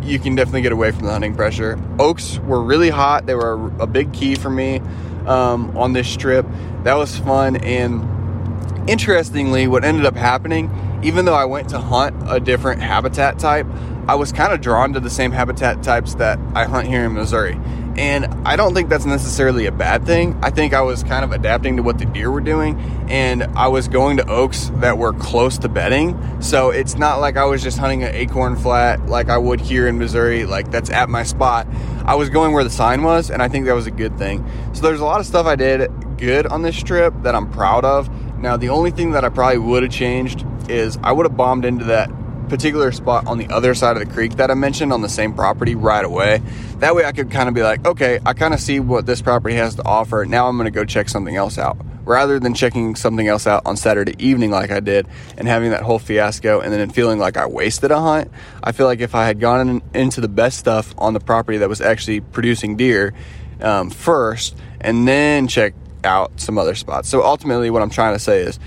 you 0.04 0.20
can 0.20 0.36
definitely 0.36 0.62
get 0.62 0.72
away 0.72 0.92
from 0.92 1.06
the 1.06 1.12
hunting 1.12 1.36
pressure. 1.36 1.80
Oaks 2.00 2.40
were 2.40 2.62
really 2.62 2.90
hot, 2.90 3.26
they 3.26 3.36
were 3.36 3.72
a 3.80 3.88
big 3.88 4.14
key 4.14 4.36
for 4.36 4.50
me 4.50 4.82
um, 5.26 5.76
on 5.78 5.94
this 5.94 6.16
trip. 6.16 6.46
That 6.84 6.96
was 6.96 7.18
fun, 7.18 7.58
and 7.58 8.90
interestingly, 8.90 9.68
what 9.68 9.84
ended 9.84 10.06
up 10.06 10.16
happening, 10.16 10.72
even 11.04 11.26
though 11.26 11.36
I 11.36 11.46
went 11.46 11.70
to 11.70 11.80
hunt 11.80 12.16
a 12.28 12.40
different 12.40 12.82
habitat 12.82 13.40
type, 13.40 13.68
I 14.10 14.16
was 14.16 14.32
kind 14.32 14.52
of 14.52 14.60
drawn 14.60 14.94
to 14.94 15.00
the 15.00 15.10
same 15.12 15.32
habitat 15.32 15.84
types 15.84 16.16
that 16.16 16.40
I 16.56 16.66
hunt 16.66 16.88
here 16.88 17.06
in 17.06 17.14
Missouri. 17.14 17.62
And 17.96 18.26
I 18.44 18.56
don't 18.56 18.74
think 18.74 18.90
that's 18.90 19.06
necessarily 19.06 19.68
a 19.68 19.72
bad 19.72 20.04
thing. 20.04 20.36
I 20.42 20.50
think 20.50 20.74
I 20.74 20.82
was 20.82 21.04
kind 21.04 21.24
of 21.24 21.32
adapting 21.32 21.78
to 21.78 21.84
what 21.84 22.00
the 22.00 22.06
deer 22.06 22.32
were 22.32 22.42
doing, 22.42 22.80
and 23.08 23.44
I 23.56 23.68
was 23.68 23.88
going 23.88 24.18
to 24.18 24.28
oaks 24.28 24.72
that 24.78 24.98
were 24.98 25.14
close 25.14 25.60
to 25.60 25.70
bedding. 25.70 26.42
So 26.42 26.72
it's 26.72 26.96
not 26.96 27.20
like 27.20 27.38
I 27.38 27.46
was 27.46 27.62
just 27.62 27.78
hunting 27.78 28.02
an 28.02 28.16
acorn 28.16 28.56
flat 28.56 29.06
like 29.06 29.30
I 29.30 29.38
would 29.38 29.62
here 29.62 29.88
in 29.88 30.00
Missouri, 30.00 30.44
like 30.44 30.72
that's 30.72 30.90
at 30.90 31.08
my 31.08 31.22
spot. 31.22 31.68
I 32.04 32.16
was 32.16 32.32
going 32.32 32.52
where 32.54 32.64
the 32.64 32.72
sign 32.72 33.04
was, 33.04 33.30
and 33.30 33.44
I 33.44 33.48
think 33.48 33.68
that 33.68 33.76
was 33.76 33.86
a 33.86 33.92
good 33.92 34.18
thing. 34.18 34.44
So 34.74 34.82
there's 34.82 35.02
a 35.02 35.06
lot 35.06 35.20
of 35.20 35.28
stuff 35.28 35.46
I 35.46 35.56
did 35.56 36.18
good 36.18 36.48
on 36.48 36.64
this 36.64 36.82
trip 36.82 37.14
that 37.22 37.36
I'm 37.36 37.52
proud 37.52 37.86
of. 37.86 38.10
Now, 38.40 38.58
the 38.58 38.70
only 38.70 38.90
thing 38.90 39.12
that 39.12 39.24
I 39.24 39.30
probably 39.30 39.60
would 39.60 39.84
have 39.84 39.92
changed 39.92 40.48
is 40.68 40.98
I 41.04 41.12
would 41.12 41.28
have 41.28 41.38
bombed 41.38 41.64
into 41.64 41.86
that 41.86 42.10
particular 42.50 42.92
spot 42.92 43.28
on 43.28 43.38
the 43.38 43.48
other 43.48 43.74
side 43.74 43.96
of 43.96 44.06
the 44.06 44.14
creek 44.14 44.34
that 44.38 44.52
I 44.52 44.54
mentioned 44.54 44.92
on 44.92 45.02
the 45.02 45.10
same 45.10 45.34
property 45.34 45.76
right 45.76 46.04
away. 46.04 46.42
That 46.78 46.96
way 46.96 47.06
I 47.06 47.12
could 47.12 47.32
kind 47.32 47.48
of 47.48 47.56
be 47.56 47.62
like, 47.62 47.86
okay, 47.86 48.20
I 48.26 48.34
kind 48.34 48.54
of 48.54 48.60
see 48.60 48.80
what 48.80 49.06
this 49.06 49.22
property 49.22 49.56
has 49.56 49.76
to 49.76 49.86
offer. 49.86 50.26
Now 50.26 50.48
I'm 50.48 50.58
going 50.58 50.66
to 50.66 50.72
go 50.72 50.84
check 50.84 51.10
something 51.10 51.36
else 51.36 51.58
out. 51.58 51.78
Rather 52.04 52.40
than 52.40 52.56
checking 52.56 52.96
something 52.96 53.28
else 53.28 53.46
out 53.46 53.62
on 53.66 53.78
Saturday 53.78 54.16
evening 54.18 54.50
like 54.50 54.72
I 54.72 54.80
did 54.80 55.08
and 55.38 55.48
having 55.48 55.70
that 55.72 55.84
whole 55.84 56.00
fiasco 56.00 56.60
and 56.60 56.74
then 56.74 56.90
feeling 56.90 57.20
like 57.20 57.38
I 57.38 57.46
wasted 57.46 57.92
a 57.92 58.00
hunt, 58.00 58.32
I 58.64 58.72
feel 58.72 58.88
like 58.88 59.00
if 59.00 59.14
I 59.14 59.28
had 59.28 59.40
gone 59.40 59.70
in, 59.70 59.82
into 59.94 60.20
the 60.20 60.28
best 60.28 60.58
stuff 60.58 60.96
on 60.98 61.14
the 61.14 61.20
property 61.20 61.60
that 61.60 61.70
was 61.70 61.82
actually 61.82 62.22
producing 62.22 62.78
deer 62.78 63.14
um, 63.62 63.92
first 63.92 64.58
and 64.82 65.08
then 65.08 65.48
check 65.48 65.76
out 66.04 66.40
some 66.40 66.58
other 66.58 66.74
spots. 66.74 67.10
So 67.10 67.24
ultimately, 67.24 67.70
what 67.70 67.82
I'm 67.84 67.90
trying 67.90 68.16
to 68.16 68.20
say 68.20 68.42
is 68.42 68.60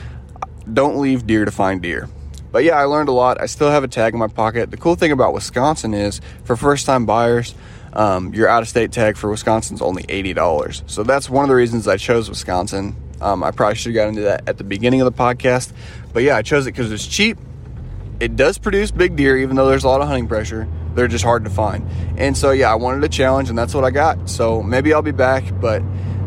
don't 0.73 0.99
leave 0.99 1.27
deer 1.27 1.45
to 1.45 1.51
find 1.51 1.83
deer. 1.83 2.09
But 2.53 2.65
yeah, 2.65 2.77
I 2.77 2.85
learned 2.85 3.09
a 3.09 3.13
lot. 3.13 3.41
I 3.41 3.47
still 3.47 3.71
have 3.71 3.83
a 3.83 3.89
tag 3.89 4.13
in 4.13 4.19
my 4.21 4.29
pocket. 4.29 4.71
The 4.71 4.77
cool 4.77 4.95
thing 4.95 5.11
about 5.11 5.33
Wisconsin 5.33 5.95
is 5.95 6.21
for 6.45 6.55
first 6.55 6.87
time 6.87 7.07
buyers, 7.07 7.55
um, 7.95 8.33
your 8.35 8.49
out 8.49 8.63
of 8.63 8.69
state 8.69 8.93
tag 8.93 9.17
for 9.17 9.31
Wisconsin 9.31 9.77
is 9.77 9.83
only 9.83 10.03
$80. 10.05 10.83
So 10.87 11.03
that's 11.03 11.29
one 11.29 11.45
of 11.45 11.49
the 11.49 11.55
reasons 11.55 11.89
I 11.89 11.97
chose 11.97 12.29
Wisconsin. 12.29 12.95
Um, 13.21 13.43
I 13.43 13.51
probably 13.51 13.77
should 13.77 13.95
have 13.95 14.03
got 14.03 14.09
into 14.09 14.23
that 14.23 14.49
at 14.49 14.59
the 14.59 14.65
beginning 14.65 15.01
of 15.01 15.05
the 15.07 15.19
podcast. 15.19 15.73
But 16.13 16.23
yeah, 16.23 16.37
I 16.37 16.43
chose 16.43 16.67
it 16.67 16.73
because 16.73 16.93
it's 16.93 17.07
cheap. 17.07 17.39
It 18.21 18.37
does 18.37 18.59
produce 18.59 18.91
big 18.91 19.17
deer, 19.17 19.37
even 19.39 19.57
though 19.57 19.67
there's 19.67 19.85
a 19.85 19.89
lot 19.89 20.01
of 20.01 20.07
hunting 20.07 20.29
pressure. 20.29 20.69
They're 20.95 21.09
just 21.09 21.25
hard 21.25 21.45
to 21.45 21.51
find. 21.51 21.89
And 22.17 22.37
so, 22.37 22.51
yeah, 22.51 22.71
I 22.71 22.75
wanted 22.75 23.03
a 23.03 23.09
challenge, 23.09 23.49
and 23.49 23.59
that's 23.59 23.75
what 23.75 23.85
I 23.85 23.91
got. 23.91 24.29
So 24.29 24.63
maybe 24.63 24.93
I'll 24.93 25.03
be 25.03 25.11
back, 25.11 25.45
but 25.61 25.83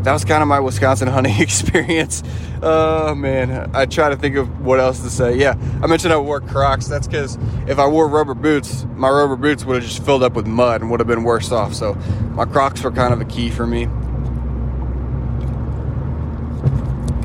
that 0.05 0.13
was 0.13 0.23
kind 0.23 0.43
of 0.43 0.47
my 0.47 0.59
Wisconsin 0.59 1.07
hunting 1.07 1.33
experience. 1.41 2.21
Oh 2.61 3.15
man, 3.15 3.71
I 3.75 3.87
try 3.87 4.09
to 4.09 4.15
think 4.15 4.35
of 4.35 4.61
what 4.61 4.79
else 4.79 5.01
to 5.01 5.09
say. 5.09 5.35
Yeah, 5.35 5.55
I 5.81 5.87
mentioned 5.87 6.13
I 6.13 6.17
wore 6.17 6.41
Crocs. 6.41 6.87
That's 6.87 7.07
because 7.07 7.37
if 7.67 7.79
I 7.79 7.87
wore 7.87 8.07
rubber 8.07 8.35
boots, 8.35 8.85
my 8.95 9.09
rubber 9.09 9.35
boots 9.35 9.65
would 9.65 9.81
have 9.81 9.83
just 9.83 10.05
filled 10.05 10.21
up 10.21 10.33
with 10.33 10.45
mud 10.45 10.81
and 10.81 10.91
would 10.91 10.99
have 10.99 11.07
been 11.07 11.23
worse 11.23 11.51
off. 11.51 11.73
So 11.73 11.95
my 12.35 12.45
Crocs 12.45 12.83
were 12.83 12.91
kind 12.91 13.13
of 13.13 13.19
a 13.19 13.25
key 13.25 13.49
for 13.49 13.65
me. 13.65 13.87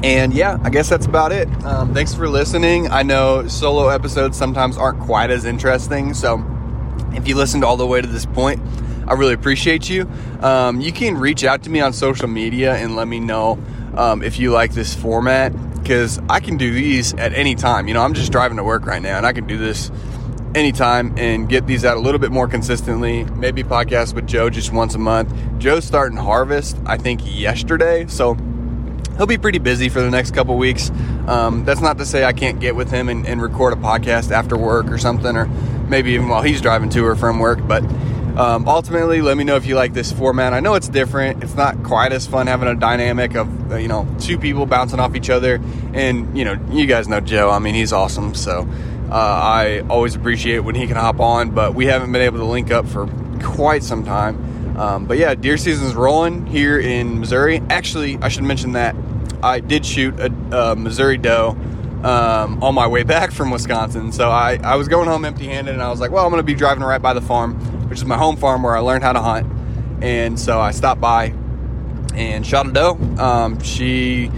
And 0.02 0.32
yeah, 0.32 0.58
I 0.64 0.70
guess 0.70 0.88
that's 0.88 1.04
about 1.04 1.32
it. 1.32 1.48
Um, 1.62 1.92
thanks 1.92 2.14
for 2.14 2.28
listening. 2.28 2.90
I 2.90 3.02
know 3.02 3.46
solo 3.46 3.88
episodes 3.88 4.38
sometimes 4.38 4.78
aren't 4.78 5.00
quite 5.00 5.30
as 5.30 5.44
interesting. 5.44 6.14
So 6.14 6.42
if 7.12 7.28
you 7.28 7.36
listened 7.36 7.62
all 7.62 7.76
the 7.76 7.86
way 7.86 8.00
to 8.00 8.06
this 8.06 8.24
point, 8.24 8.62
I 9.10 9.14
really 9.14 9.34
appreciate 9.34 9.90
you. 9.90 10.08
Um, 10.40 10.80
you 10.80 10.92
can 10.92 11.18
reach 11.18 11.42
out 11.42 11.64
to 11.64 11.70
me 11.70 11.80
on 11.80 11.92
social 11.92 12.28
media 12.28 12.76
and 12.76 12.94
let 12.94 13.08
me 13.08 13.18
know 13.18 13.58
um, 13.96 14.22
if 14.22 14.38
you 14.38 14.52
like 14.52 14.72
this 14.72 14.94
format 14.94 15.52
because 15.82 16.20
I 16.28 16.38
can 16.38 16.56
do 16.56 16.72
these 16.72 17.12
at 17.14 17.32
any 17.32 17.56
time. 17.56 17.88
You 17.88 17.94
know, 17.94 18.02
I'm 18.02 18.14
just 18.14 18.30
driving 18.30 18.58
to 18.58 18.62
work 18.62 18.86
right 18.86 19.02
now 19.02 19.16
and 19.16 19.26
I 19.26 19.32
can 19.32 19.48
do 19.48 19.58
this 19.58 19.90
anytime 20.54 21.12
and 21.18 21.48
get 21.48 21.66
these 21.66 21.84
out 21.84 21.96
a 21.96 22.00
little 22.00 22.20
bit 22.20 22.30
more 22.30 22.46
consistently. 22.46 23.24
Maybe 23.24 23.64
podcast 23.64 24.14
with 24.14 24.28
Joe 24.28 24.48
just 24.48 24.72
once 24.72 24.94
a 24.94 24.98
month. 24.98 25.34
Joe's 25.58 25.84
starting 25.84 26.16
harvest, 26.16 26.78
I 26.86 26.96
think, 26.96 27.22
yesterday. 27.24 28.06
So 28.06 28.34
he'll 29.16 29.26
be 29.26 29.38
pretty 29.38 29.58
busy 29.58 29.88
for 29.88 30.00
the 30.02 30.10
next 30.10 30.34
couple 30.34 30.56
weeks. 30.56 30.92
Um, 31.26 31.64
that's 31.64 31.80
not 31.80 31.98
to 31.98 32.06
say 32.06 32.24
I 32.24 32.32
can't 32.32 32.60
get 32.60 32.76
with 32.76 32.92
him 32.92 33.08
and, 33.08 33.26
and 33.26 33.42
record 33.42 33.72
a 33.72 33.76
podcast 33.76 34.30
after 34.30 34.56
work 34.56 34.86
or 34.88 34.98
something, 34.98 35.36
or 35.36 35.46
maybe 35.88 36.12
even 36.12 36.28
while 36.28 36.42
he's 36.42 36.60
driving 36.60 36.90
to 36.90 37.04
or 37.04 37.16
from 37.16 37.40
work. 37.40 37.66
But 37.66 37.82
um, 38.40 38.66
ultimately, 38.66 39.20
let 39.20 39.36
me 39.36 39.44
know 39.44 39.56
if 39.56 39.66
you 39.66 39.74
like 39.74 39.92
this 39.92 40.10
format. 40.10 40.54
I 40.54 40.60
know 40.60 40.74
it's 40.74 40.88
different. 40.88 41.44
It's 41.44 41.54
not 41.54 41.82
quite 41.82 42.10
as 42.10 42.26
fun 42.26 42.46
having 42.46 42.68
a 42.68 42.74
dynamic 42.74 43.34
of 43.34 43.72
uh, 43.72 43.76
you 43.76 43.86
know 43.86 44.08
two 44.18 44.38
people 44.38 44.64
bouncing 44.64 44.98
off 44.98 45.14
each 45.14 45.28
other, 45.28 45.60
and 45.92 46.38
you 46.38 46.46
know 46.46 46.58
you 46.70 46.86
guys 46.86 47.06
know 47.06 47.20
Joe. 47.20 47.50
I 47.50 47.58
mean 47.58 47.74
he's 47.74 47.92
awesome. 47.92 48.34
So 48.34 48.66
uh, 49.10 49.14
I 49.14 49.80
always 49.90 50.14
appreciate 50.14 50.60
when 50.60 50.74
he 50.74 50.86
can 50.86 50.96
hop 50.96 51.20
on, 51.20 51.50
but 51.50 51.74
we 51.74 51.84
haven't 51.84 52.12
been 52.12 52.22
able 52.22 52.38
to 52.38 52.46
link 52.46 52.70
up 52.70 52.88
for 52.88 53.08
quite 53.42 53.82
some 53.82 54.04
time. 54.04 54.78
Um, 54.78 55.04
but 55.04 55.18
yeah, 55.18 55.34
deer 55.34 55.58
season's 55.58 55.94
rolling 55.94 56.46
here 56.46 56.80
in 56.80 57.20
Missouri. 57.20 57.60
Actually, 57.68 58.16
I 58.22 58.28
should 58.28 58.44
mention 58.44 58.72
that 58.72 58.96
I 59.42 59.60
did 59.60 59.84
shoot 59.84 60.18
a, 60.18 60.32
a 60.56 60.76
Missouri 60.76 61.18
doe 61.18 61.58
um, 62.04 62.62
on 62.62 62.74
my 62.74 62.86
way 62.86 63.02
back 63.16 63.32
from 63.32 63.50
Wisconsin. 63.50 64.12
So 64.12 64.30
I, 64.30 64.58
I 64.62 64.76
was 64.76 64.88
going 64.88 65.08
home 65.08 65.24
empty 65.24 65.46
handed 65.46 65.74
and 65.74 65.82
I 65.82 65.90
was 65.90 66.00
like, 66.00 66.10
well, 66.10 66.24
I'm 66.24 66.30
going 66.30 66.40
to 66.40 66.44
be 66.44 66.54
driving 66.54 66.82
right 66.82 67.02
by 67.02 67.12
the 67.12 67.20
farm, 67.20 67.58
which 67.90 67.98
is 67.98 68.04
my 68.04 68.16
home 68.16 68.36
farm 68.36 68.62
where 68.62 68.76
I 68.76 68.80
learned 68.80 69.02
how 69.02 69.12
to 69.12 69.20
hunt. 69.20 69.46
And 70.02 70.38
so 70.38 70.60
I 70.60 70.70
stopped 70.70 71.00
by 71.00 71.34
and 72.14 72.46
shot 72.46 72.66
a 72.66 72.72
doe. 72.72 72.92
Um, 73.18 73.60
she 73.60 74.30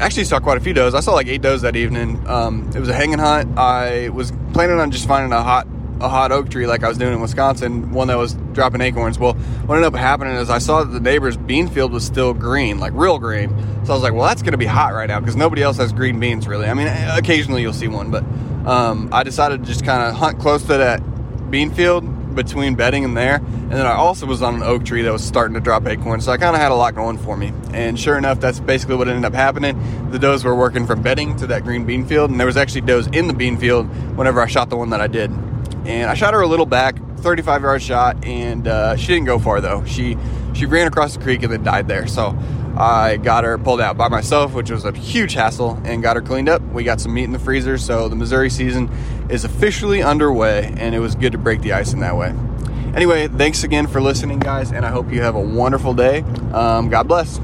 actually 0.00 0.24
saw 0.24 0.38
quite 0.38 0.56
a 0.56 0.60
few 0.60 0.72
does. 0.72 0.94
I 0.94 1.00
saw 1.00 1.12
like 1.12 1.26
eight 1.26 1.42
does 1.42 1.62
that 1.62 1.76
evening. 1.76 2.26
Um, 2.28 2.70
it 2.74 2.78
was 2.78 2.88
a 2.88 2.94
hanging 2.94 3.18
hunt. 3.18 3.58
I 3.58 4.10
was 4.10 4.32
planning 4.52 4.78
on 4.78 4.90
just 4.90 5.08
finding 5.08 5.32
a 5.32 5.42
hot 5.42 5.66
a 5.98 6.08
hot 6.10 6.30
oak 6.30 6.50
tree 6.50 6.66
like 6.66 6.84
I 6.84 6.88
was 6.88 6.98
doing 6.98 7.14
in 7.14 7.20
Wisconsin, 7.20 7.90
one 7.92 8.08
that 8.08 8.18
was 8.18 8.34
dropping 8.52 8.82
acorns. 8.82 9.18
Well, 9.18 9.32
what 9.32 9.76
ended 9.76 9.94
up 9.94 9.98
happening 9.98 10.34
is 10.34 10.50
I 10.50 10.58
saw 10.58 10.84
that 10.84 10.92
the 10.92 11.00
neighbor's 11.00 11.38
bean 11.38 11.68
field 11.68 11.90
was 11.90 12.04
still 12.04 12.34
green, 12.34 12.78
like 12.78 12.92
real 12.94 13.18
green. 13.18 13.48
So 13.86 13.92
I 13.92 13.94
was 13.94 14.02
like, 14.02 14.12
well, 14.12 14.28
that's 14.28 14.42
going 14.42 14.52
to 14.52 14.58
be 14.58 14.66
hot 14.66 14.92
right 14.92 15.08
now 15.08 15.20
because 15.20 15.36
nobody 15.36 15.62
else 15.62 15.78
has 15.78 15.92
green 15.94 16.20
beans 16.20 16.46
really. 16.46 16.66
I 16.66 16.74
mean, 16.74 16.86
occasionally 16.86 17.62
you'll 17.62 17.72
see 17.72 17.88
one, 17.88 18.10
but 18.10 18.24
um, 18.66 19.08
I 19.10 19.22
decided 19.22 19.60
to 19.62 19.66
just 19.66 19.84
kind 19.84 20.02
of 20.02 20.14
hunt 20.14 20.38
close 20.38 20.62
to 20.64 20.76
that 20.76 21.00
bean 21.50 21.72
field 21.72 22.04
between 22.36 22.76
bedding 22.76 23.04
and 23.04 23.16
there. 23.16 23.36
And 23.36 23.72
then 23.72 23.86
I 23.86 23.94
also 23.94 24.26
was 24.26 24.42
on 24.42 24.54
an 24.54 24.62
oak 24.62 24.84
tree 24.84 25.02
that 25.02 25.12
was 25.12 25.24
starting 25.24 25.54
to 25.54 25.60
drop 25.60 25.86
acorns. 25.86 26.26
So 26.26 26.32
I 26.32 26.36
kind 26.36 26.54
of 26.54 26.62
had 26.62 26.70
a 26.70 26.76
lot 26.76 26.94
going 26.94 27.18
for 27.18 27.36
me. 27.36 27.52
And 27.72 27.98
sure 27.98 28.16
enough, 28.16 28.38
that's 28.38 28.60
basically 28.60 28.94
what 28.94 29.08
ended 29.08 29.24
up 29.24 29.34
happening. 29.34 30.10
The 30.12 30.18
does 30.20 30.44
were 30.44 30.54
working 30.54 30.86
from 30.86 31.02
bedding 31.02 31.34
to 31.36 31.48
that 31.48 31.64
green 31.64 31.84
bean 31.84 32.06
field. 32.06 32.30
And 32.30 32.38
there 32.38 32.46
was 32.46 32.56
actually 32.56 32.82
does 32.82 33.08
in 33.08 33.26
the 33.26 33.34
bean 33.34 33.56
field 33.56 33.88
whenever 34.16 34.40
I 34.40 34.46
shot 34.46 34.70
the 34.70 34.76
one 34.76 34.90
that 34.90 35.00
I 35.00 35.08
did 35.08 35.32
and 35.86 36.10
I 36.10 36.14
shot 36.14 36.34
her 36.34 36.40
a 36.40 36.46
little 36.46 36.66
back, 36.66 36.98
35 37.18 37.62
yard 37.62 37.82
shot, 37.82 38.24
and 38.24 38.66
uh, 38.66 38.96
she 38.96 39.08
didn't 39.08 39.26
go 39.26 39.38
far 39.38 39.60
though. 39.60 39.84
She 39.84 40.16
she 40.52 40.66
ran 40.66 40.86
across 40.86 41.16
the 41.16 41.22
creek 41.22 41.42
and 41.42 41.52
then 41.52 41.62
died 41.62 41.86
there. 41.86 42.06
So 42.06 42.36
I 42.76 43.16
got 43.16 43.44
her 43.44 43.56
pulled 43.56 43.80
out 43.80 43.96
by 43.96 44.08
myself, 44.08 44.52
which 44.52 44.70
was 44.70 44.84
a 44.84 44.92
huge 44.92 45.32
hassle, 45.32 45.80
and 45.84 46.02
got 46.02 46.16
her 46.16 46.22
cleaned 46.22 46.48
up. 46.48 46.60
We 46.62 46.84
got 46.84 47.00
some 47.00 47.14
meat 47.14 47.24
in 47.24 47.32
the 47.32 47.38
freezer, 47.38 47.78
so 47.78 48.08
the 48.08 48.16
Missouri 48.16 48.50
season 48.50 48.90
is 49.30 49.44
officially 49.44 50.02
underway, 50.02 50.74
and 50.76 50.94
it 50.94 50.98
was 51.00 51.14
good 51.14 51.32
to 51.32 51.38
break 51.38 51.62
the 51.62 51.72
ice 51.72 51.92
in 51.92 52.00
that 52.00 52.16
way. 52.16 52.34
Anyway, 52.94 53.28
thanks 53.28 53.64
again 53.64 53.86
for 53.86 54.00
listening, 54.00 54.38
guys, 54.38 54.72
and 54.72 54.84
I 54.84 54.90
hope 54.90 55.12
you 55.12 55.22
have 55.22 55.34
a 55.34 55.40
wonderful 55.40 55.94
day. 55.94 56.20
Um, 56.52 56.88
God 56.88 57.08
bless. 57.08 57.40